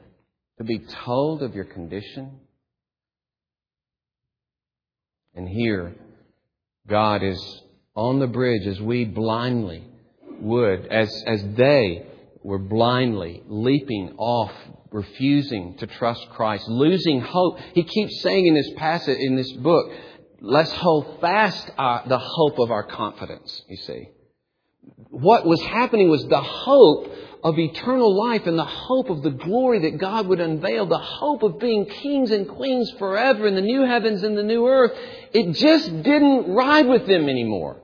To 0.58 0.64
be 0.64 0.80
told 0.80 1.42
of 1.42 1.56
your 1.56 1.66
condition? 1.66 2.40
And 5.34 5.48
here, 5.50 5.96
God 6.88 7.24
is 7.24 7.64
on 7.96 8.20
the 8.20 8.28
bridge 8.28 8.68
as 8.68 8.80
we 8.80 9.06
blindly 9.06 9.84
would, 10.42 10.88
as, 10.88 11.10
as 11.26 11.44
they 11.56 12.06
we're 12.44 12.58
blindly 12.58 13.42
leaping 13.48 14.16
off, 14.18 14.52
refusing 14.92 15.78
to 15.78 15.88
trust 15.88 16.30
Christ, 16.32 16.68
losing 16.68 17.22
hope. 17.22 17.60
He 17.74 17.84
keeps 17.84 18.22
saying 18.22 18.46
in 18.46 18.54
this 18.54 18.72
passage, 18.76 19.18
in 19.20 19.36
this 19.36 19.52
book, 19.54 19.92
let's 20.42 20.72
hold 20.72 21.22
fast 21.22 21.72
our, 21.78 22.04
the 22.08 22.20
hope 22.20 22.60
of 22.60 22.70
our 22.70 22.84
confidence, 22.84 23.62
you 23.70 23.78
see. 23.78 24.10
What 25.10 25.46
was 25.46 25.62
happening 25.62 26.10
was 26.10 26.26
the 26.26 26.42
hope 26.42 27.10
of 27.44 27.60
eternal 27.60 28.14
life 28.18 28.46
and 28.46 28.58
the 28.58 28.66
hope 28.66 29.10
of 29.10 29.22
the 29.22 29.30
glory 29.30 29.80
that 29.80 29.98
God 29.98 30.28
would 30.28 30.40
unveil, 30.40 30.86
the 30.86 30.98
hope 30.98 31.44
of 31.44 31.60
being 31.60 31.86
kings 31.86 32.32
and 32.32 32.48
queens 32.48 32.92
forever 33.00 33.48
in 33.48 33.56
the 33.56 33.62
new 33.62 33.84
heavens 33.84 34.24
and 34.24 34.38
the 34.38 34.44
new 34.44 34.68
earth, 34.68 34.92
it 35.34 35.54
just 35.54 36.04
didn't 36.04 36.54
ride 36.54 36.88
with 36.88 37.06
them 37.06 37.30
anymore. 37.30 37.83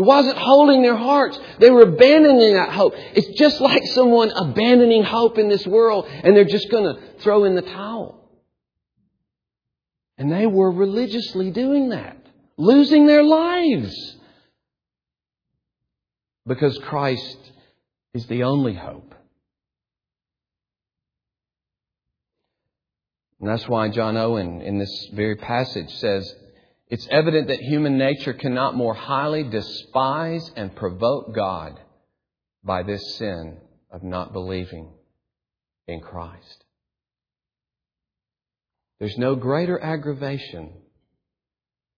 It 0.00 0.04
wasn't 0.04 0.38
holding 0.38 0.80
their 0.80 0.96
hearts. 0.96 1.38
They 1.58 1.68
were 1.68 1.82
abandoning 1.82 2.54
that 2.54 2.70
hope. 2.70 2.94
It's 2.96 3.38
just 3.38 3.60
like 3.60 3.84
someone 3.88 4.30
abandoning 4.34 5.02
hope 5.02 5.36
in 5.36 5.50
this 5.50 5.66
world 5.66 6.06
and 6.08 6.34
they're 6.34 6.46
just 6.46 6.70
going 6.70 6.84
to 6.84 7.02
throw 7.18 7.44
in 7.44 7.54
the 7.54 7.60
towel. 7.60 8.18
And 10.16 10.32
they 10.32 10.46
were 10.46 10.70
religiously 10.70 11.50
doing 11.50 11.90
that, 11.90 12.16
losing 12.56 13.06
their 13.06 13.22
lives. 13.22 14.16
Because 16.46 16.78
Christ 16.78 17.52
is 18.14 18.24
the 18.24 18.44
only 18.44 18.72
hope. 18.72 19.14
And 23.38 23.50
that's 23.50 23.68
why 23.68 23.90
John 23.90 24.16
Owen 24.16 24.62
in 24.62 24.78
this 24.78 25.10
very 25.12 25.36
passage 25.36 25.90
says, 25.96 26.34
it's 26.90 27.06
evident 27.10 27.48
that 27.48 27.60
human 27.60 27.96
nature 27.96 28.32
cannot 28.32 28.74
more 28.74 28.94
highly 28.94 29.44
despise 29.44 30.50
and 30.56 30.74
provoke 30.74 31.32
God 31.34 31.78
by 32.64 32.82
this 32.82 33.16
sin 33.16 33.58
of 33.92 34.02
not 34.02 34.32
believing 34.32 34.90
in 35.86 36.00
Christ. 36.00 36.64
There's 38.98 39.16
no 39.16 39.36
greater 39.36 39.78
aggravation 39.82 40.72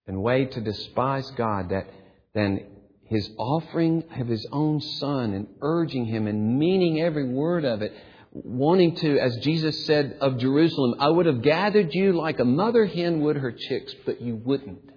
and 0.07 0.23
way 0.23 0.45
to 0.45 0.61
despise 0.61 1.31
God 1.33 1.71
that, 1.71 1.87
than 2.35 2.67
his 3.07 3.31
offering 3.39 4.05
of 4.19 4.29
his 4.29 4.47
own 4.53 4.81
son 4.81 5.33
and 5.33 5.47
urging 5.63 6.05
him 6.05 6.27
and 6.27 6.59
meaning 6.59 7.01
every 7.01 7.29
word 7.29 7.65
of 7.65 7.83
it, 7.83 7.93
wanting 8.33 8.97
to, 8.97 9.19
as 9.19 9.37
Jesus 9.43 9.85
said 9.85 10.17
of 10.21 10.39
Jerusalem, 10.39 10.95
I 10.99 11.09
would 11.09 11.27
have 11.27 11.43
gathered 11.43 11.95
you 11.95 12.15
like 12.15 12.41
a 12.41 12.45
mother 12.45 12.87
hen 12.87 13.21
would 13.21 13.37
her 13.37 13.53
chicks, 13.53 13.95
but 14.07 14.23
you 14.23 14.37
wouldn't. 14.37 14.91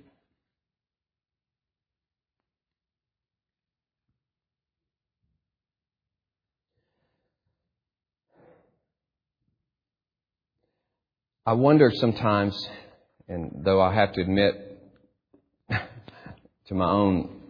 I 11.45 11.53
wonder 11.53 11.91
sometimes, 11.93 12.57
and 13.27 13.61
though 13.63 13.79
I 13.79 13.93
have 13.93 14.13
to 14.13 14.21
admit 14.21 14.81
to 15.69 16.73
my 16.73 16.89
own 16.89 17.41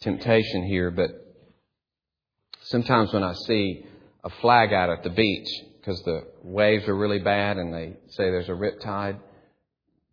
temptation 0.00 0.64
here, 0.64 0.90
but 0.90 1.10
sometimes 2.62 3.12
when 3.12 3.22
I 3.22 3.34
see 3.34 3.86
a 4.24 4.30
flag 4.40 4.72
out 4.72 4.90
at 4.90 5.02
the 5.02 5.10
beach 5.10 5.48
because 5.80 6.02
the 6.02 6.24
waves 6.42 6.86
are 6.88 6.96
really 6.96 7.18
bad 7.18 7.56
and 7.56 7.74
they 7.74 7.94
say 8.10 8.24
there's 8.24 8.48
a 8.48 8.54
rip 8.54 8.80
tide, 8.80 9.18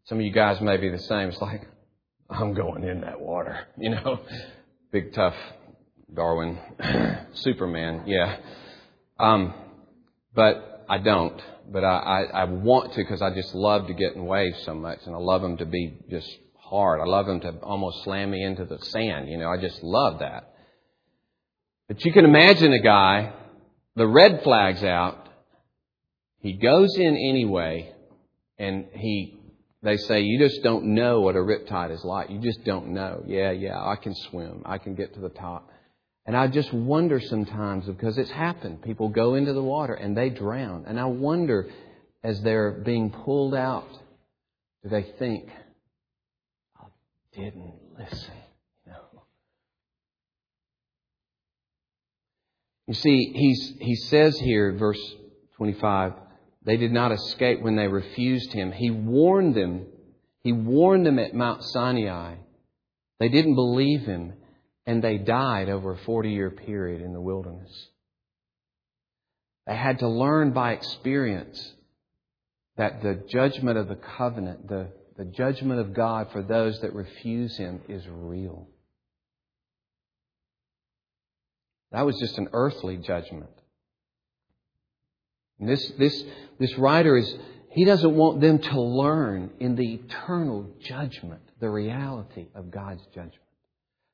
some 0.06 0.18
of 0.18 0.26
you 0.26 0.32
guys 0.32 0.60
may 0.62 0.78
be 0.78 0.90
the 0.90 1.00
same. 1.00 1.30
It's 1.30 1.42
like, 1.42 1.68
I'm 2.30 2.54
going 2.54 2.84
in 2.84 3.02
that 3.02 3.20
water, 3.20 3.68
you 3.78 3.92
know, 3.92 4.20
big 4.92 5.14
tough 5.14 5.36
Darwin, 6.14 6.58
Superman, 7.34 8.04
yeah. 8.08 8.38
Um, 9.20 9.54
but 10.34 10.86
I 10.90 10.98
don't 10.98 11.40
but 11.72 11.84
I, 11.84 11.98
I, 11.98 12.22
I 12.42 12.44
want 12.46 12.94
to 12.94 12.98
because 12.98 13.22
I 13.22 13.34
just 13.34 13.54
love 13.54 13.88
to 13.88 13.94
get 13.94 14.16
in 14.16 14.26
waves 14.26 14.62
so 14.64 14.74
much, 14.74 15.00
and 15.06 15.16
I 15.16 15.20
love 15.20 15.42
them 15.42 15.58
to 15.58 15.66
be 15.66 15.98
just 16.10 16.30
hard. 16.58 17.02
I 17.02 17.06
love 17.06 17.26
them 17.26 17.40
to 17.42 17.52
almost 17.62 18.04
slam 18.04 18.32
me 18.32 18.44
into 18.44 18.66
the 18.66 18.80
sand. 18.80 19.30
You 19.30 19.38
know, 19.38 19.50
I 19.50 19.58
just 19.58 19.84
love 19.84 20.20
that. 20.20 20.54
But 21.88 22.04
you 22.06 22.12
can 22.12 22.26
imagine 22.26 22.74
a 22.74 22.82
guy, 22.82 23.34
the 23.96 24.08
red 24.08 24.44
flag's 24.44 24.84
out, 24.84 25.28
he 26.40 26.54
goes 26.54 26.96
in 26.98 27.16
anyway, 27.16 27.94
and 28.58 28.86
he 28.94 29.40
they 29.82 29.98
say 29.98 30.22
you 30.22 30.40
just 30.40 30.62
don't 30.62 30.94
know 30.94 31.22
what 31.22 31.36
a 31.36 31.40
riptide 31.40 31.92
is 31.92 32.04
like. 32.04 32.30
You 32.30 32.40
just 32.40 32.64
don't 32.66 32.90
know. 32.90 33.24
Yeah, 33.26 33.52
yeah, 33.52 33.78
I 33.78 33.96
can 33.96 34.14
swim. 34.14 34.62
I 34.66 34.78
can 34.78 34.96
get 34.96 35.14
to 35.14 35.22
the 35.22 35.30
top. 35.30 35.70
And 36.26 36.36
I 36.36 36.48
just 36.48 36.72
wonder 36.74 37.20
sometimes 37.20 37.86
because 37.86 38.18
it's 38.18 38.30
happened. 38.30 38.82
People 38.82 39.10
go 39.10 39.36
into 39.36 39.54
the 39.54 39.64
water 39.64 39.94
and 39.94 40.16
they 40.16 40.30
drown. 40.30 40.84
And 40.86 41.00
I 41.00 41.06
wonder 41.06 41.70
as 42.24 42.42
they're 42.42 42.72
being 42.72 43.10
pulled 43.10 43.56
out, 43.56 43.90
do 44.84 44.90
they 44.90 45.04
think, 45.18 45.50
I 46.78 46.86
didn't 47.34 47.74
listen? 47.98 48.34
You 52.90 52.96
see, 52.96 53.32
he's, 53.36 53.76
he 53.80 53.96
says 53.96 54.36
here, 54.40 54.74
verse 54.74 55.00
25, 55.58 56.14
they 56.66 56.76
did 56.76 56.92
not 56.92 57.12
escape 57.12 57.62
when 57.62 57.76
they 57.76 57.88
refused 57.88 58.52
him. 58.52 58.72
He 58.72 58.90
warned 58.90 59.54
them. 59.54 59.86
He 60.42 60.54
warned 60.54 61.06
them 61.06 61.20
at 61.20 61.36
Mount 61.36 61.64
Sinai. 61.64 62.38
They 63.20 63.30
didn't 63.30 63.54
believe 63.54 64.02
him 64.02 64.34
and 64.88 65.04
they 65.04 65.20
died 65.20 65.70
over 65.70 65.94
a 65.94 65.98
40 66.00 66.32
year 66.32 66.50
period 66.50 67.04
in 67.04 67.14
the 67.14 67.22
wilderness. 67.22 67.72
They 69.68 69.76
had 69.76 70.00
to 70.00 70.08
learn 70.08 70.52
by 70.54 70.72
experience 70.72 71.74
that 72.78 73.04
the 73.04 73.24
judgment 73.30 73.78
of 73.78 73.88
the 73.88 74.00
covenant, 74.18 74.68
the, 74.68 74.88
the 75.16 75.26
judgment 75.26 75.80
of 75.80 75.94
God 75.94 76.32
for 76.32 76.42
those 76.42 76.82
that 76.82 76.96
refuse 76.96 77.56
Him 77.56 77.82
is 77.88 78.04
real. 78.10 78.68
That 81.92 82.06
was 82.06 82.18
just 82.20 82.38
an 82.38 82.50
earthly 82.54 82.98
judgment. 82.98 83.50
And 85.60 85.68
this, 85.68 85.92
this, 85.98 86.24
this 86.60 86.78
writer 86.78 87.18
is, 87.18 87.34
he 87.72 87.86
doesn't 87.86 88.16
want 88.16 88.42
them 88.42 88.60
to 88.60 88.82
learn 88.82 89.52
in 89.60 89.76
the 89.76 89.96
eternal 89.96 90.70
judgment 90.82 91.42
the 91.60 91.70
reality 91.70 92.48
of 92.56 92.72
God's 92.72 93.06
judgment. 93.08 93.36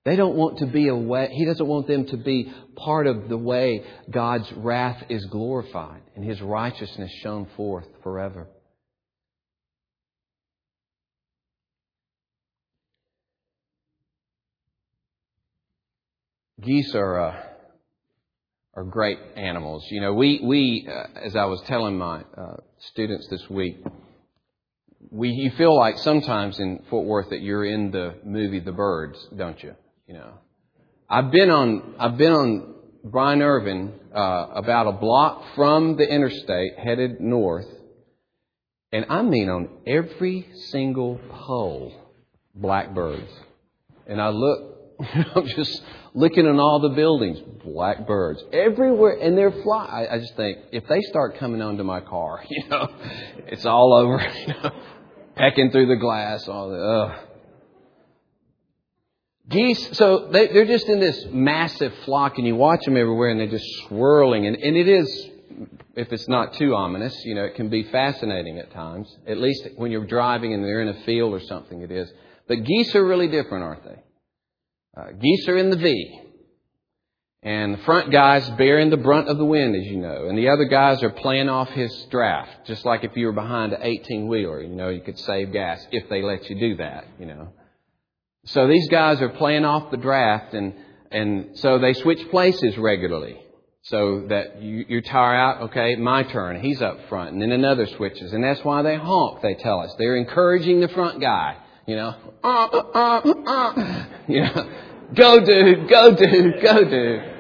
They 0.06 0.16
don't 0.16 0.36
want 0.36 0.60
to 0.60 0.68
be 0.68 0.88
a 0.88 0.96
way, 0.96 1.30
he 1.34 1.46
doesn't 1.46 1.66
want 1.66 1.88
them 1.88 2.06
to 2.08 2.18
be 2.18 2.54
part 2.76 3.08
of 3.08 3.28
the 3.28 3.38
way 3.38 3.84
God's 4.10 4.52
wrath 4.54 5.04
is 5.10 5.26
glorified 5.26 6.02
and 6.16 6.24
his 6.24 6.42
righteousness 6.42 7.12
shown 7.24 7.48
forth 7.58 7.88
forever. 8.04 8.48
Geese 16.62 16.96
are, 16.96 17.20
uh, 17.20 17.44
are 18.76 18.84
great 18.84 19.20
animals. 19.36 19.86
You 19.90 20.02
know, 20.02 20.14
we, 20.14 20.42
we 20.44 20.88
uh, 20.90 21.20
as 21.26 21.36
I 21.36 21.46
was 21.46 21.62
telling 21.62 21.98
my 21.98 22.22
uh, 22.38 22.58
students 22.80 23.28
this 23.30 23.50
week, 23.50 23.78
we, 25.12 25.30
you 25.30 25.52
feel 25.52 25.76
like 25.76 25.98
sometimes 26.00 26.60
in 26.60 26.84
Fort 26.90 27.06
Worth 27.06 27.30
that 27.30 27.42
you're 27.42 27.66
in 27.66 27.92
the 27.92 28.16
movie 28.24 28.60
The 28.60 28.72
Birds, 28.72 29.18
don't 29.36 29.62
you? 29.64 29.76
You 30.08 30.16
know, 30.16 30.34
I've 31.10 31.32
been 31.32 31.50
on 31.50 31.96
I've 32.00 32.18
been 32.18 32.34
on 32.34 32.76
Bryant 33.04 33.42
Irvin 33.42 33.94
uh, 34.14 34.48
about 34.56 34.88
a 34.88 34.92
block 34.92 35.44
from 35.56 35.96
the 35.96 36.04
interstate, 36.04 36.78
headed 36.78 37.22
north, 37.22 37.68
and 38.92 39.06
I 39.10 39.22
mean 39.22 39.50
on 39.50 39.70
every 39.88 40.48
single 40.70 41.20
pole, 41.30 41.94
blackbirds. 42.54 43.32
And 44.08 44.22
I 44.22 44.30
look, 44.30 44.75
I'm 45.36 45.48
just 45.48 45.84
looking 46.14 46.46
in 46.46 46.60
all 46.60 46.80
the 46.80 46.90
buildings, 46.90 47.40
blackbirds 47.64 48.44
everywhere, 48.54 49.18
and 49.22 49.38
they're 49.38 49.52
fly. 49.52 49.86
I, 49.86 50.16
I 50.16 50.20
just 50.20 50.36
think 50.36 50.60
if 50.72 50.88
they 50.88 51.02
start 51.02 51.38
coming 51.38 51.62
onto 51.62 51.84
my 51.84 52.00
car, 52.00 52.44
you 52.50 52.68
know, 52.70 52.88
it's 53.48 53.66
all 53.66 53.94
over, 53.94 54.22
you 54.48 54.48
know, 54.48 54.72
pecking 55.36 55.72
through 55.72 55.88
the 55.88 55.98
glass, 55.98 56.48
all 56.48 56.70
the. 56.70 56.78
Ugh. 56.78 57.20
Geese, 59.48 59.96
so 59.96 60.30
they, 60.32 60.50
are 60.50 60.66
just 60.66 60.88
in 60.90 61.00
this 61.00 61.24
massive 61.30 61.94
flock, 62.06 62.38
and 62.38 62.48
you 62.48 62.56
watch 62.56 62.84
them 62.86 62.98
everywhere, 62.98 63.30
and 63.30 63.40
they're 63.40 63.48
just 63.48 63.68
swirling. 63.88 64.48
And, 64.48 64.56
and 64.56 64.76
it 64.76 64.88
is, 64.88 65.30
if 65.96 66.12
it's 66.12 66.28
not 66.28 66.54
too 66.54 66.74
ominous, 66.74 67.16
you 67.26 67.36
know, 67.36 67.44
it 67.44 67.54
can 67.54 67.70
be 67.70 67.84
fascinating 67.84 68.58
at 68.58 68.72
times. 68.72 69.08
At 69.28 69.38
least 69.38 69.68
when 69.76 69.92
you're 69.92 70.08
driving 70.08 70.56
and 70.56 70.64
they're 70.64 70.82
in 70.82 70.88
a 70.88 71.04
field 71.04 71.32
or 71.32 71.42
something, 71.42 71.82
it 71.82 71.92
is. 71.92 72.12
But 72.48 72.64
geese 72.64 72.96
are 72.96 73.06
really 73.06 73.28
different, 73.28 73.64
aren't 73.64 73.84
they? 73.84 74.02
Uh, 74.96 75.12
geese 75.20 75.48
are 75.48 75.58
in 75.58 75.70
the 75.70 75.78
V. 75.78 76.22
And 77.46 77.76
the 77.76 77.84
front 77.84 78.12
guy's 78.12 78.50
bearing 78.52 78.90
the 78.90 78.98
brunt 78.98 79.30
of 79.30 79.38
the 79.38 79.46
wind, 79.46 79.76
as 79.76 79.86
you 79.86 79.98
know. 79.98 80.28
And 80.28 80.36
the 80.36 80.50
other 80.50 80.66
guys 80.66 81.04
are 81.04 81.12
playing 81.12 81.48
off 81.48 81.70
his 81.70 82.08
draft, 82.10 82.66
just 82.66 82.84
like 82.86 83.04
if 83.04 83.16
you 83.16 83.28
were 83.28 83.34
behind 83.34 83.72
an 83.72 83.82
18 83.84 84.28
wheeler. 84.28 84.64
You 84.64 84.76
know, 84.76 84.90
you 84.90 85.02
could 85.02 85.20
save 85.20 85.52
gas 85.52 85.86
if 85.92 86.10
they 86.10 86.24
let 86.24 86.50
you 86.50 86.60
do 86.60 86.78
that, 86.78 87.06
you 87.20 87.28
know. 87.28 87.50
So 88.46 88.68
these 88.68 88.88
guys 88.90 89.22
are 89.22 89.30
playing 89.30 89.64
off 89.64 89.92
the 89.92 89.98
draft, 89.98 90.56
and, 90.56 90.74
and 91.12 91.58
so 91.60 91.78
they 91.78 91.94
switch 91.94 92.20
places 92.32 92.80
regularly. 92.80 93.40
So 93.84 94.26
that 94.30 94.64
you, 94.64 94.84
you 94.90 95.02
tire 95.04 95.36
out, 95.36 95.62
okay, 95.70 95.96
my 95.98 96.24
turn, 96.24 96.60
he's 96.62 96.82
up 96.82 96.98
front, 97.10 97.34
and 97.34 97.42
then 97.44 97.52
another 97.52 97.86
switches. 97.86 98.34
And 98.34 98.44
that's 98.44 98.64
why 98.64 98.82
they 98.82 98.96
honk, 98.96 99.44
they 99.44 99.54
tell 99.54 99.82
us. 99.82 99.94
They're 100.00 100.16
encouraging 100.16 100.80
the 100.80 100.88
front 100.88 101.22
guy, 101.22 101.58
you 101.86 101.96
know. 101.96 102.16
Uh, 102.44 102.66
uh, 102.66 103.22
uh, 103.46 104.06
you 104.28 104.42
know, 104.42 104.70
go 105.14 105.46
dude, 105.46 105.90
go 105.90 106.16
dude, 106.16 106.62
go 106.62 106.84
dude. 106.84 107.32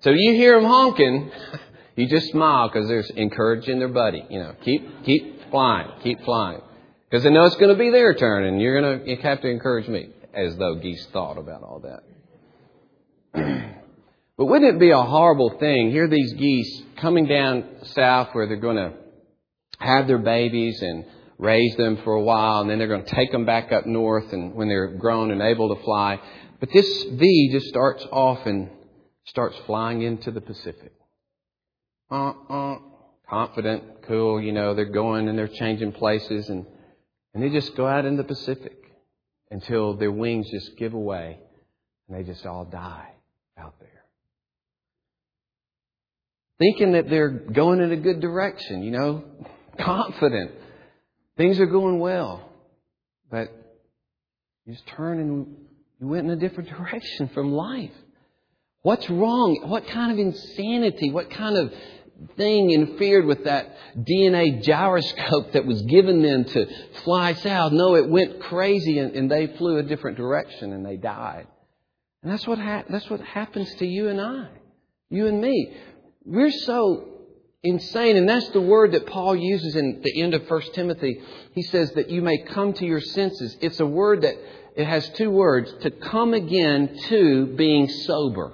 So 0.00 0.10
you 0.10 0.34
hear 0.34 0.60
them 0.60 0.68
honking, 0.68 1.30
you 1.96 2.08
just 2.08 2.30
smile 2.30 2.68
because 2.68 2.88
they're 2.88 3.04
encouraging 3.16 3.78
their 3.78 3.88
buddy. 3.88 4.24
You 4.28 4.40
know, 4.40 4.54
keep 4.62 5.04
keep 5.04 5.50
flying, 5.50 5.90
keep 6.02 6.22
flying, 6.24 6.60
because 7.08 7.24
they 7.24 7.30
know 7.30 7.44
it's 7.44 7.56
going 7.56 7.72
to 7.72 7.78
be 7.78 7.90
their 7.90 8.14
turn, 8.14 8.44
and 8.44 8.60
you're 8.60 8.80
going 8.80 9.00
to 9.00 9.10
you 9.10 9.16
have 9.22 9.40
to 9.40 9.48
encourage 9.48 9.88
me, 9.88 10.10
as 10.34 10.56
though 10.56 10.74
geese 10.74 11.06
thought 11.06 11.38
about 11.38 11.62
all 11.62 11.80
that. 11.80 12.02
but 14.36 14.44
wouldn't 14.44 14.74
it 14.74 14.78
be 14.78 14.90
a 14.90 15.02
horrible 15.02 15.56
thing? 15.58 15.90
Here, 15.90 16.06
these 16.06 16.34
geese 16.34 16.82
coming 17.00 17.26
down 17.26 17.64
south 17.84 18.28
where 18.34 18.46
they're 18.46 18.56
going 18.56 18.76
to 18.76 18.92
have 19.78 20.06
their 20.06 20.18
babies 20.18 20.82
and 20.82 21.04
raise 21.38 21.76
them 21.76 21.98
for 22.04 22.12
a 22.14 22.22
while, 22.22 22.60
and 22.60 22.70
then 22.70 22.78
they're 22.78 22.88
going 22.88 23.04
to 23.04 23.14
take 23.14 23.32
them 23.32 23.44
back 23.44 23.72
up 23.72 23.86
north, 23.86 24.32
and 24.32 24.54
when 24.54 24.68
they're 24.68 24.94
grown 24.94 25.30
and 25.30 25.42
able 25.42 25.74
to 25.74 25.82
fly. 25.82 26.20
But 26.60 26.70
this 26.72 27.04
V 27.12 27.50
just 27.52 27.66
starts 27.66 28.06
off 28.10 28.46
and 28.46 28.70
starts 29.26 29.56
flying 29.66 30.02
into 30.02 30.30
the 30.30 30.40
Pacific. 30.40 30.92
Uh, 32.10 32.32
uh, 32.48 32.78
confident, 33.28 34.02
cool, 34.06 34.40
you 34.40 34.52
know, 34.52 34.74
they're 34.74 34.84
going 34.84 35.28
and 35.28 35.38
they're 35.38 35.48
changing 35.48 35.92
places, 35.92 36.48
and, 36.48 36.66
and 37.32 37.42
they 37.42 37.50
just 37.50 37.74
go 37.76 37.86
out 37.86 38.04
in 38.04 38.16
the 38.16 38.24
Pacific 38.24 38.76
until 39.50 39.96
their 39.96 40.12
wings 40.12 40.50
just 40.50 40.76
give 40.76 40.94
away 40.94 41.38
and 42.08 42.18
they 42.18 42.22
just 42.24 42.44
all 42.44 42.64
die 42.64 43.08
out 43.58 43.74
there. 43.80 44.04
Thinking 46.58 46.92
that 46.92 47.08
they're 47.08 47.30
going 47.30 47.80
in 47.80 47.92
a 47.92 47.96
good 47.96 48.20
direction, 48.20 48.82
you 48.82 48.90
know, 48.90 49.24
confident. 49.78 50.52
Things 51.36 51.58
are 51.60 51.66
going 51.66 51.98
well. 51.98 52.48
But 53.30 53.52
you 54.66 54.74
just 54.74 54.86
turn 54.86 55.18
and 55.18 55.56
you 56.00 56.06
went 56.06 56.26
in 56.26 56.30
a 56.30 56.36
different 56.36 56.68
direction 56.76 57.28
from 57.28 57.52
life. 57.52 57.90
What's 58.82 59.08
wrong? 59.08 59.62
What 59.64 59.86
kind 59.88 60.12
of 60.12 60.18
insanity? 60.18 61.10
What 61.10 61.30
kind 61.30 61.56
of 61.56 61.72
thing 62.36 62.70
interfered 62.70 63.24
with 63.24 63.44
that 63.44 63.74
DNA 63.96 64.62
gyroscope 64.62 65.52
that 65.52 65.64
was 65.64 65.80
given 65.82 66.22
them 66.22 66.44
to 66.44 66.66
fly 67.02 67.32
south? 67.34 67.72
No, 67.72 67.96
it 67.96 68.08
went 68.08 68.40
crazy 68.42 68.98
and, 68.98 69.14
and 69.14 69.30
they 69.30 69.46
flew 69.56 69.78
a 69.78 69.82
different 69.82 70.18
direction 70.18 70.72
and 70.72 70.84
they 70.84 70.96
died. 70.96 71.46
And 72.22 72.30
that's 72.30 72.46
what, 72.46 72.58
ha- 72.58 72.84
that's 72.88 73.08
what 73.08 73.20
happens 73.20 73.74
to 73.76 73.86
you 73.86 74.08
and 74.08 74.20
I, 74.20 74.48
you 75.10 75.26
and 75.26 75.40
me. 75.40 75.74
We're 76.24 76.50
so 76.50 77.08
insane, 77.64 78.16
and 78.16 78.28
that's 78.28 78.48
the 78.50 78.60
word 78.60 78.92
that 78.92 79.06
Paul 79.06 79.34
uses 79.34 79.74
in 79.74 80.02
the 80.02 80.22
end 80.22 80.34
of 80.34 80.48
1 80.48 80.62
Timothy. 80.74 81.20
He 81.54 81.62
says 81.62 81.90
that 81.92 82.10
you 82.10 82.22
may 82.22 82.38
come 82.38 82.74
to 82.74 82.84
your 82.84 83.00
senses. 83.00 83.56
It's 83.60 83.80
a 83.80 83.86
word 83.86 84.22
that 84.22 84.34
it 84.76 84.86
has 84.86 85.08
two 85.10 85.30
words 85.30 85.72
to 85.82 85.90
come 85.90 86.34
again 86.34 86.96
to 87.08 87.46
being 87.56 87.88
sober. 87.88 88.52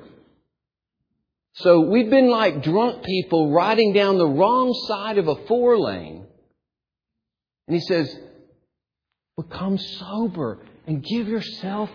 So 1.55 1.81
we've 1.81 2.09
been 2.09 2.31
like 2.31 2.63
drunk 2.63 3.05
people 3.05 3.53
riding 3.53 3.93
down 3.93 4.19
the 4.19 4.29
wrong 4.29 4.73
side 4.87 5.19
of 5.19 5.29
a 5.29 5.35
four 5.47 5.79
lane. 5.79 6.27
And 7.67 7.77
he 7.77 7.81
says, 7.81 8.17
become 9.37 9.79
sober 9.79 10.59
and 10.87 11.03
give 11.03 11.29
yourself 11.29 11.91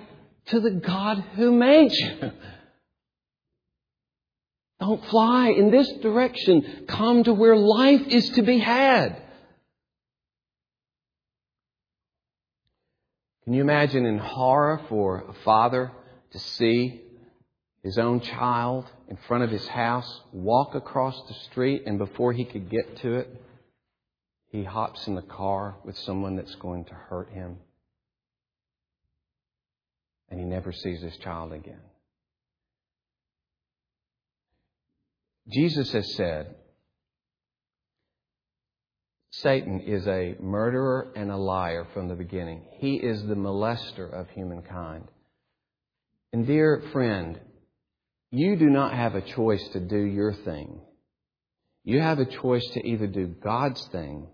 to 0.48 0.60
the 0.60 0.72
God 0.72 1.24
who 1.36 1.52
made 1.52 1.92
you. 1.92 2.32
Don't 4.86 5.04
fly 5.06 5.50
in 5.50 5.72
this 5.72 5.92
direction. 6.04 6.86
Come 6.88 7.24
to 7.24 7.34
where 7.34 7.56
life 7.56 8.06
is 8.08 8.30
to 8.32 8.44
be 8.44 8.60
had. 8.60 9.20
Can 13.44 13.54
you 13.54 13.62
imagine 13.62 14.06
in 14.06 14.20
horror 14.20 14.80
for 14.88 15.26
a 15.28 15.34
father 15.44 15.92
to 16.34 16.40
see 16.40 17.02
his 17.82 17.98
own 17.98 18.20
child 18.20 18.86
in 19.08 19.18
front 19.28 19.44
of 19.44 19.50
his 19.50 19.68
house 19.68 20.22
walk 20.32 20.76
across 20.76 21.20
the 21.28 21.34
street 21.50 21.84
and 21.88 21.98
before 21.98 22.32
he 22.32 22.46
could 22.46 22.70
get 22.70 22.98
to 22.98 23.16
it, 23.16 23.42
he 24.52 24.64
hops 24.64 25.08
in 25.08 25.16
the 25.16 25.24
car 25.24 25.78
with 25.84 25.98
someone 25.98 26.36
that's 26.36 26.56
going 26.56 26.86
to 26.86 26.94
hurt 26.94 27.30
him? 27.32 27.58
and 30.30 30.40
he 30.40 30.46
never 30.46 30.72
sees 30.72 31.02
his 31.02 31.16
child 31.18 31.54
again. 31.54 31.80
Jesus 35.52 35.92
has 35.92 36.16
said, 36.16 36.56
Satan 39.32 39.82
is 39.82 40.08
a 40.08 40.36
murderer 40.40 41.12
and 41.16 41.30
a 41.30 41.38
liar 41.38 41.86
from 41.94 42.08
the 42.08 42.16
beginning. 42.16 42.64
He 42.80 42.96
is 42.96 43.22
the 43.24 43.36
molester 43.36 44.12
of 44.12 44.30
humankind. 44.30 45.08
And 46.32 46.48
dear 46.48 46.84
friend, 46.92 47.40
you 48.32 48.56
do 48.56 48.70
not 48.70 48.94
have 48.94 49.16
a 49.16 49.22
choice 49.22 49.66
to 49.74 49.80
do 49.80 50.00
your 50.00 50.34
thing. 50.34 50.80
You 51.84 52.02
have 52.02 52.20
a 52.20 52.26
choice 52.26 52.66
to 52.74 52.86
either 52.86 53.08
do 53.08 53.28
God's 53.28 53.86
thing 53.90 54.28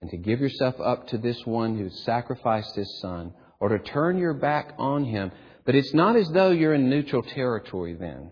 and 0.00 0.10
to 0.10 0.16
give 0.16 0.40
yourself 0.40 0.76
up 0.80 1.08
to 1.08 1.18
this 1.18 1.44
one 1.44 1.76
who 1.76 1.90
sacrificed 1.90 2.76
his 2.76 3.00
son, 3.00 3.32
or 3.58 3.70
to 3.70 3.78
turn 3.78 4.18
your 4.18 4.34
back 4.34 4.74
on 4.78 5.04
him. 5.04 5.32
But 5.64 5.74
it's 5.74 5.94
not 5.94 6.14
as 6.14 6.28
though 6.28 6.50
you're 6.50 6.74
in 6.74 6.90
neutral 6.90 7.22
territory 7.22 7.94
then. 7.94 8.30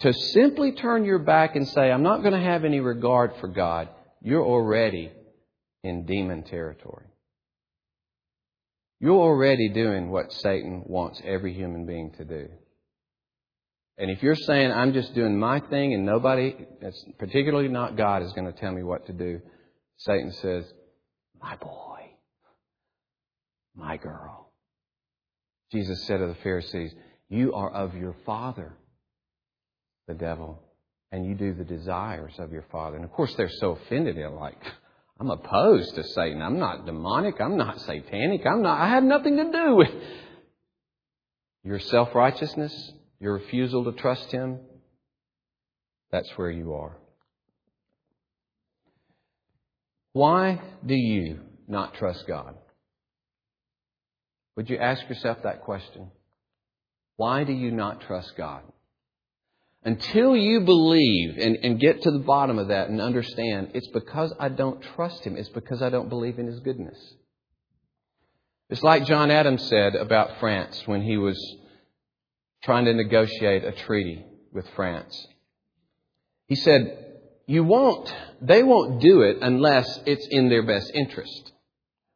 To 0.00 0.12
simply 0.12 0.72
turn 0.72 1.04
your 1.04 1.18
back 1.18 1.56
and 1.56 1.66
say, 1.66 1.90
I'm 1.90 2.02
not 2.02 2.20
going 2.20 2.34
to 2.34 2.40
have 2.40 2.64
any 2.64 2.80
regard 2.80 3.32
for 3.40 3.48
God, 3.48 3.88
you're 4.20 4.44
already 4.44 5.10
in 5.82 6.04
demon 6.04 6.42
territory. 6.42 7.06
You're 9.00 9.16
already 9.16 9.68
doing 9.68 10.10
what 10.10 10.32
Satan 10.32 10.82
wants 10.86 11.20
every 11.24 11.54
human 11.54 11.86
being 11.86 12.12
to 12.18 12.24
do. 12.24 12.48
And 13.98 14.10
if 14.10 14.22
you're 14.22 14.34
saying, 14.34 14.72
I'm 14.72 14.92
just 14.92 15.14
doing 15.14 15.38
my 15.38 15.60
thing 15.60 15.94
and 15.94 16.04
nobody, 16.04 16.54
particularly 17.18 17.68
not 17.68 17.96
God, 17.96 18.22
is 18.22 18.32
going 18.32 18.52
to 18.52 18.58
tell 18.58 18.72
me 18.72 18.82
what 18.82 19.06
to 19.06 19.12
do, 19.12 19.40
Satan 19.98 20.32
says, 20.32 20.64
My 21.40 21.56
boy 21.56 21.86
my 23.76 23.96
girl. 23.96 24.52
Jesus 25.72 26.04
said 26.06 26.18
to 26.18 26.26
the 26.26 26.36
Pharisees, 26.42 26.94
You 27.28 27.52
are 27.52 27.70
of 27.70 27.94
your 27.94 28.16
father, 28.24 28.76
the 30.06 30.14
devil, 30.14 30.62
and 31.12 31.26
you 31.26 31.34
do 31.34 31.54
the 31.54 31.64
desires 31.64 32.32
of 32.38 32.52
your 32.52 32.64
father. 32.70 32.96
And 32.96 33.04
of 33.04 33.12
course, 33.12 33.34
they're 33.36 33.50
so 33.60 33.72
offended. 33.72 34.16
They're 34.16 34.30
like, 34.30 34.58
I'm 35.18 35.30
opposed 35.30 35.94
to 35.94 36.04
Satan. 36.04 36.42
I'm 36.42 36.58
not 36.58 36.86
demonic. 36.86 37.40
I'm 37.40 37.56
not 37.56 37.80
satanic. 37.80 38.42
I'm 38.46 38.62
not, 38.62 38.80
I 38.80 38.90
have 38.90 39.04
nothing 39.04 39.36
to 39.36 39.50
do 39.50 39.76
with 39.76 39.90
your 41.64 41.80
self 41.80 42.14
righteousness, 42.14 42.92
your 43.20 43.34
refusal 43.34 43.84
to 43.84 43.92
trust 43.92 44.30
Him. 44.30 44.60
That's 46.10 46.30
where 46.36 46.50
you 46.50 46.74
are. 46.74 46.96
Why 50.12 50.62
do 50.84 50.94
you 50.94 51.40
not 51.68 51.94
trust 51.94 52.26
God? 52.26 52.54
Would 54.56 54.70
you 54.70 54.78
ask 54.78 55.06
yourself 55.08 55.38
that 55.42 55.62
question? 55.62 56.10
Why 57.16 57.44
do 57.44 57.52
you 57.52 57.70
not 57.70 58.00
trust 58.02 58.32
God? 58.36 58.62
Until 59.86 60.36
you 60.36 60.62
believe 60.62 61.38
and, 61.38 61.58
and 61.62 61.78
get 61.78 62.02
to 62.02 62.10
the 62.10 62.18
bottom 62.18 62.58
of 62.58 62.68
that 62.68 62.88
and 62.88 63.00
understand, 63.00 63.70
it's 63.72 63.86
because 63.94 64.34
I 64.40 64.48
don't 64.48 64.82
trust 64.96 65.22
Him. 65.22 65.36
It's 65.36 65.48
because 65.50 65.80
I 65.80 65.90
don't 65.90 66.08
believe 66.08 66.40
in 66.40 66.46
His 66.48 66.58
goodness. 66.58 66.98
It's 68.68 68.82
like 68.82 69.06
John 69.06 69.30
Adams 69.30 69.62
said 69.68 69.94
about 69.94 70.40
France 70.40 70.82
when 70.86 71.02
he 71.02 71.16
was 71.16 71.38
trying 72.64 72.86
to 72.86 72.94
negotiate 72.94 73.62
a 73.62 73.70
treaty 73.70 74.24
with 74.52 74.66
France. 74.74 75.24
He 76.48 76.56
said, 76.56 77.20
you 77.46 77.62
won't, 77.62 78.12
they 78.42 78.64
won't 78.64 79.00
do 79.00 79.22
it 79.22 79.36
unless 79.40 80.00
it's 80.04 80.26
in 80.32 80.48
their 80.48 80.64
best 80.64 80.90
interest. 80.94 81.52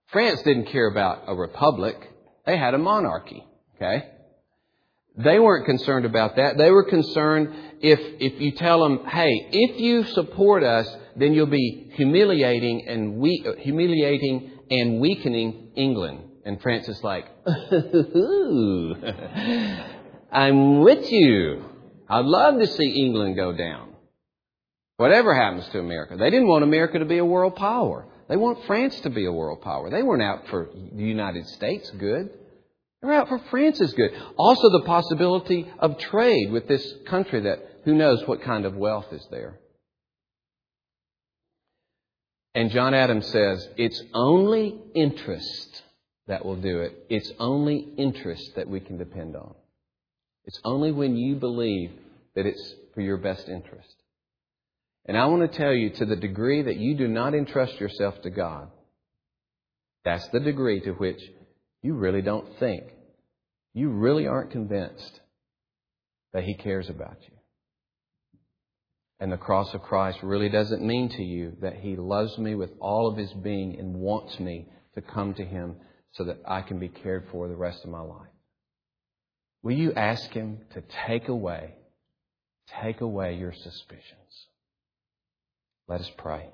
France 0.08 0.42
didn't 0.42 0.66
care 0.66 0.88
about 0.88 1.22
a 1.28 1.36
republic. 1.36 1.94
They 2.46 2.56
had 2.56 2.74
a 2.74 2.78
monarchy, 2.78 3.46
okay? 3.76 4.08
They 5.16 5.38
weren't 5.38 5.66
concerned 5.66 6.06
about 6.06 6.36
that. 6.36 6.56
They 6.56 6.70
were 6.70 6.84
concerned 6.84 7.54
if, 7.80 7.98
if 8.20 8.40
you 8.40 8.52
tell 8.52 8.80
them, 8.80 9.04
hey, 9.06 9.48
if 9.52 9.80
you 9.80 10.04
support 10.04 10.62
us, 10.62 10.88
then 11.16 11.34
you'll 11.34 11.46
be 11.46 11.90
humiliating 11.94 12.86
and 12.88 13.16
we, 13.16 13.44
humiliating 13.58 14.52
and 14.70 15.00
weakening 15.00 15.72
England. 15.74 16.24
And 16.44 16.62
Francis 16.62 17.02
like, 17.02 17.26
I'm 20.32 20.80
with 20.80 21.10
you. 21.10 21.64
I'd 22.08 22.24
love 22.24 22.58
to 22.58 22.66
see 22.66 22.88
England 23.04 23.36
go 23.36 23.52
down. 23.52 23.88
Whatever 24.96 25.34
happens 25.34 25.66
to 25.68 25.78
America. 25.78 26.16
They 26.18 26.30
didn't 26.30 26.48
want 26.48 26.64
America 26.64 26.98
to 26.98 27.04
be 27.04 27.18
a 27.18 27.24
world 27.24 27.56
power. 27.56 28.06
They 28.28 28.36
want 28.36 28.64
France 28.66 29.00
to 29.00 29.10
be 29.10 29.26
a 29.26 29.32
world 29.32 29.60
power. 29.62 29.90
They 29.90 30.02
weren't 30.02 30.22
out 30.22 30.46
for 30.48 30.68
the 30.92 31.02
United 31.02 31.46
States 31.48 31.90
good. 31.98 32.30
They're 33.02 33.14
out 33.14 33.28
for 33.28 33.38
France's 33.50 33.94
good. 33.94 34.10
Also, 34.36 34.68
the 34.70 34.84
possibility 34.84 35.70
of 35.78 35.98
trade 35.98 36.50
with 36.50 36.68
this 36.68 36.86
country 37.06 37.40
that 37.42 37.60
who 37.84 37.94
knows 37.94 38.26
what 38.26 38.42
kind 38.42 38.66
of 38.66 38.76
wealth 38.76 39.06
is 39.12 39.26
there. 39.30 39.58
And 42.54 42.70
John 42.70 42.94
Adams 42.94 43.26
says 43.28 43.66
it's 43.76 44.02
only 44.12 44.76
interest 44.94 45.82
that 46.26 46.44
will 46.44 46.56
do 46.56 46.80
it. 46.80 47.06
It's 47.08 47.32
only 47.38 47.76
interest 47.96 48.54
that 48.56 48.68
we 48.68 48.80
can 48.80 48.98
depend 48.98 49.36
on. 49.36 49.54
It's 50.44 50.60
only 50.64 50.92
when 50.92 51.16
you 51.16 51.36
believe 51.36 51.92
that 52.34 52.46
it's 52.46 52.74
for 52.94 53.00
your 53.00 53.16
best 53.16 53.48
interest. 53.48 53.94
And 55.06 55.16
I 55.16 55.26
want 55.26 55.50
to 55.50 55.58
tell 55.58 55.72
you 55.72 55.90
to 55.90 56.04
the 56.04 56.16
degree 56.16 56.62
that 56.62 56.76
you 56.76 56.96
do 56.96 57.08
not 57.08 57.34
entrust 57.34 57.80
yourself 57.80 58.20
to 58.22 58.30
God, 58.30 58.68
that's 60.04 60.26
the 60.28 60.40
degree 60.40 60.80
to 60.80 60.92
which 60.92 61.20
you 61.82 61.94
really 61.94 62.22
don't 62.22 62.58
think, 62.58 62.84
you 63.74 63.90
really 63.90 64.26
aren't 64.26 64.50
convinced 64.50 65.20
that 66.32 66.44
He 66.44 66.54
cares 66.54 66.88
about 66.88 67.16
you. 67.22 67.36
And 69.18 69.30
the 69.30 69.36
cross 69.36 69.72
of 69.74 69.82
Christ 69.82 70.18
really 70.22 70.48
doesn't 70.48 70.82
mean 70.82 71.10
to 71.10 71.22
you 71.22 71.56
that 71.60 71.76
He 71.76 71.96
loves 71.96 72.36
me 72.38 72.54
with 72.54 72.70
all 72.80 73.08
of 73.08 73.16
His 73.16 73.32
being 73.32 73.78
and 73.78 73.94
wants 73.94 74.38
me 74.40 74.66
to 74.94 75.02
come 75.02 75.34
to 75.34 75.44
Him 75.44 75.76
so 76.12 76.24
that 76.24 76.38
I 76.46 76.62
can 76.62 76.78
be 76.78 76.88
cared 76.88 77.28
for 77.30 77.48
the 77.48 77.56
rest 77.56 77.84
of 77.84 77.90
my 77.90 78.00
life. 78.00 78.28
Will 79.62 79.76
you 79.76 79.92
ask 79.92 80.30
Him 80.30 80.58
to 80.74 80.82
take 81.06 81.28
away, 81.28 81.74
take 82.82 83.00
away 83.00 83.34
your 83.34 83.52
suspicions? 83.52 84.46
Let 85.86 86.00
us 86.00 86.10
pray. 86.16 86.48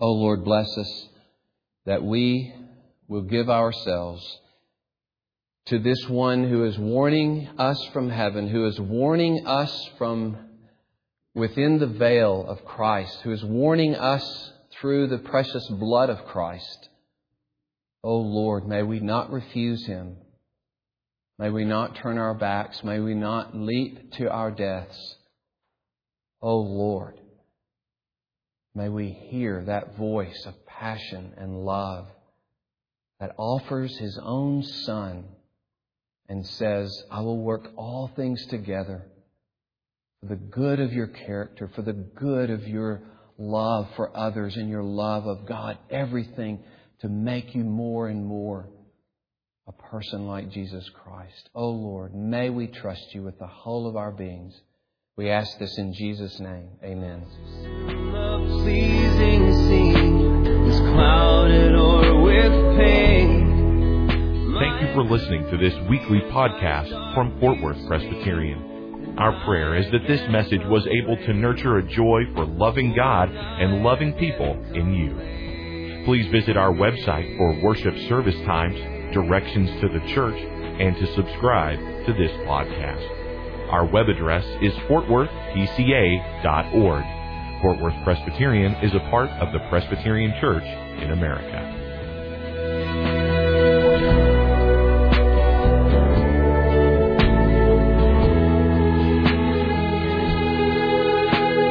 Oh 0.00 0.12
Lord, 0.12 0.44
bless 0.44 0.68
us 0.76 1.08
that 1.86 2.02
we 2.02 2.52
will 3.08 3.22
give 3.22 3.48
ourselves 3.48 4.38
to 5.66 5.78
this 5.78 6.08
one 6.08 6.48
who 6.48 6.64
is 6.64 6.78
warning 6.78 7.48
us 7.58 7.82
from 7.92 8.10
heaven, 8.10 8.48
who 8.48 8.66
is 8.66 8.78
warning 8.78 9.46
us 9.46 9.90
from 9.98 10.36
within 11.34 11.78
the 11.78 11.86
veil 11.86 12.44
of 12.46 12.64
Christ, 12.64 13.20
who 13.22 13.32
is 13.32 13.44
warning 13.44 13.94
us 13.94 14.52
through 14.72 15.08
the 15.08 15.18
precious 15.18 15.66
blood 15.68 16.10
of 16.10 16.24
Christ. 16.26 16.88
Oh 18.04 18.18
Lord, 18.18 18.66
may 18.66 18.82
we 18.82 19.00
not 19.00 19.30
refuse 19.30 19.86
him. 19.86 20.16
May 21.38 21.50
we 21.50 21.64
not 21.64 21.96
turn 21.96 22.18
our 22.18 22.34
backs. 22.34 22.82
May 22.82 23.00
we 23.00 23.14
not 23.14 23.56
leap 23.56 24.12
to 24.14 24.30
our 24.30 24.50
deaths. 24.50 25.16
Oh 26.40 26.58
Lord, 26.58 27.20
may 28.74 28.88
we 28.88 29.10
hear 29.10 29.64
that 29.66 29.96
voice 29.96 30.44
of 30.46 30.66
passion 30.66 31.34
and 31.36 31.64
love 31.64 32.08
that 33.20 33.34
offers 33.36 33.96
his 33.98 34.18
own 34.22 34.62
Son 34.62 35.24
and 36.28 36.46
says, 36.46 37.04
I 37.10 37.20
will 37.20 37.38
work 37.38 37.68
all 37.76 38.10
things 38.14 38.44
together 38.46 39.06
for 40.20 40.26
the 40.26 40.36
good 40.36 40.80
of 40.80 40.92
your 40.92 41.06
character, 41.06 41.70
for 41.74 41.82
the 41.82 41.92
good 41.92 42.50
of 42.50 42.66
your 42.66 43.02
love 43.38 43.88
for 43.96 44.16
others 44.16 44.56
and 44.56 44.68
your 44.68 44.82
love 44.82 45.26
of 45.26 45.46
God, 45.46 45.78
everything 45.90 46.64
to 47.00 47.08
make 47.08 47.54
you 47.54 47.62
more 47.64 48.08
and 48.08 48.24
more 48.24 48.68
a 49.68 49.72
person 49.72 50.26
like 50.26 50.50
Jesus 50.50 50.88
Christ. 51.04 51.50
Oh 51.54 51.70
Lord, 51.70 52.14
may 52.14 52.50
we 52.50 52.66
trust 52.66 53.14
you 53.14 53.22
with 53.22 53.38
the 53.38 53.46
whole 53.46 53.86
of 53.86 53.96
our 53.96 54.10
beings. 54.10 54.58
We 55.16 55.30
ask 55.30 55.58
this 55.58 55.76
in 55.78 55.92
Jesus' 55.94 56.40
name. 56.40 56.70
Amen. 56.82 57.24
Thank 64.60 64.82
you 64.82 64.88
for 64.94 65.04
listening 65.04 65.44
to 65.50 65.56
this 65.56 65.74
weekly 65.88 66.20
podcast 66.30 66.90
from 67.14 67.38
Fort 67.40 67.60
Worth 67.60 67.84
Presbyterian. 67.86 69.16
Our 69.18 69.44
prayer 69.44 69.76
is 69.76 69.90
that 69.90 70.06
this 70.06 70.20
message 70.30 70.60
was 70.66 70.86
able 70.86 71.16
to 71.16 71.32
nurture 71.32 71.78
a 71.78 71.82
joy 71.82 72.22
for 72.34 72.44
loving 72.44 72.94
God 72.94 73.30
and 73.30 73.82
loving 73.82 74.12
people 74.14 74.52
in 74.74 74.92
you. 74.94 76.04
Please 76.04 76.28
visit 76.30 76.56
our 76.56 76.72
website 76.72 77.36
for 77.36 77.60
worship 77.60 77.96
service 78.08 78.36
times, 78.46 78.76
directions 79.12 79.68
to 79.80 79.88
the 79.88 80.00
church, 80.14 80.38
and 80.38 80.94
to 80.96 81.06
subscribe 81.14 81.78
to 82.06 82.12
this 82.12 82.30
podcast. 82.46 83.02
Our 83.70 83.84
web 83.84 84.08
address 84.08 84.44
is 84.62 84.72
fortworthpca.org. 84.88 87.04
Fort 87.60 87.80
Worth 87.80 87.94
Presbyterian 88.04 88.74
is 88.82 88.94
a 88.94 89.00
part 89.10 89.30
of 89.40 89.52
the 89.52 89.58
Presbyterian 89.68 90.32
Church 90.40 90.62
in 91.02 91.10
America. 91.10 91.74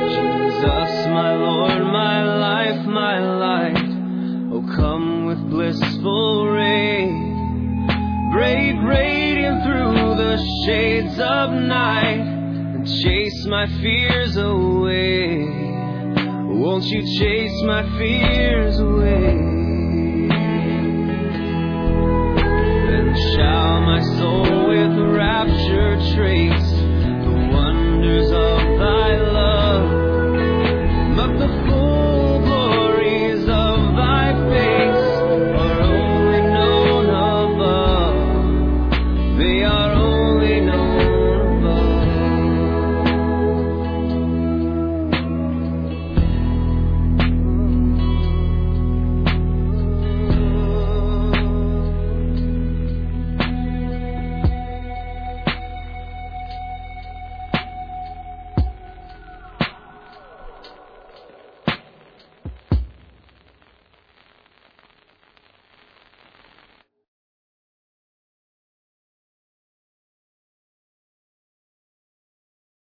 Jesus, 0.09 1.07
my 1.07 1.33
Lord, 1.35 1.83
my 1.83 2.37
life, 2.37 2.85
my 2.85 3.19
light. 3.19 3.89
Oh, 4.51 4.75
come 4.75 5.25
with 5.25 5.39
blissful 5.49 6.49
ray. 6.49 7.05
Break 8.33 8.75
radiant 8.83 9.63
through 9.63 10.15
the 10.15 10.37
shades 10.65 11.17
of 11.17 11.51
night 11.51 12.19
and 12.19 12.85
chase 12.85 13.45
my 13.45 13.67
fears 13.81 14.35
away. 14.35 14.66
Won't 16.77 16.91
you 16.91 17.01
chase 17.17 17.63
my 17.63 17.81
fears 17.97 18.77
away? 18.77 18.86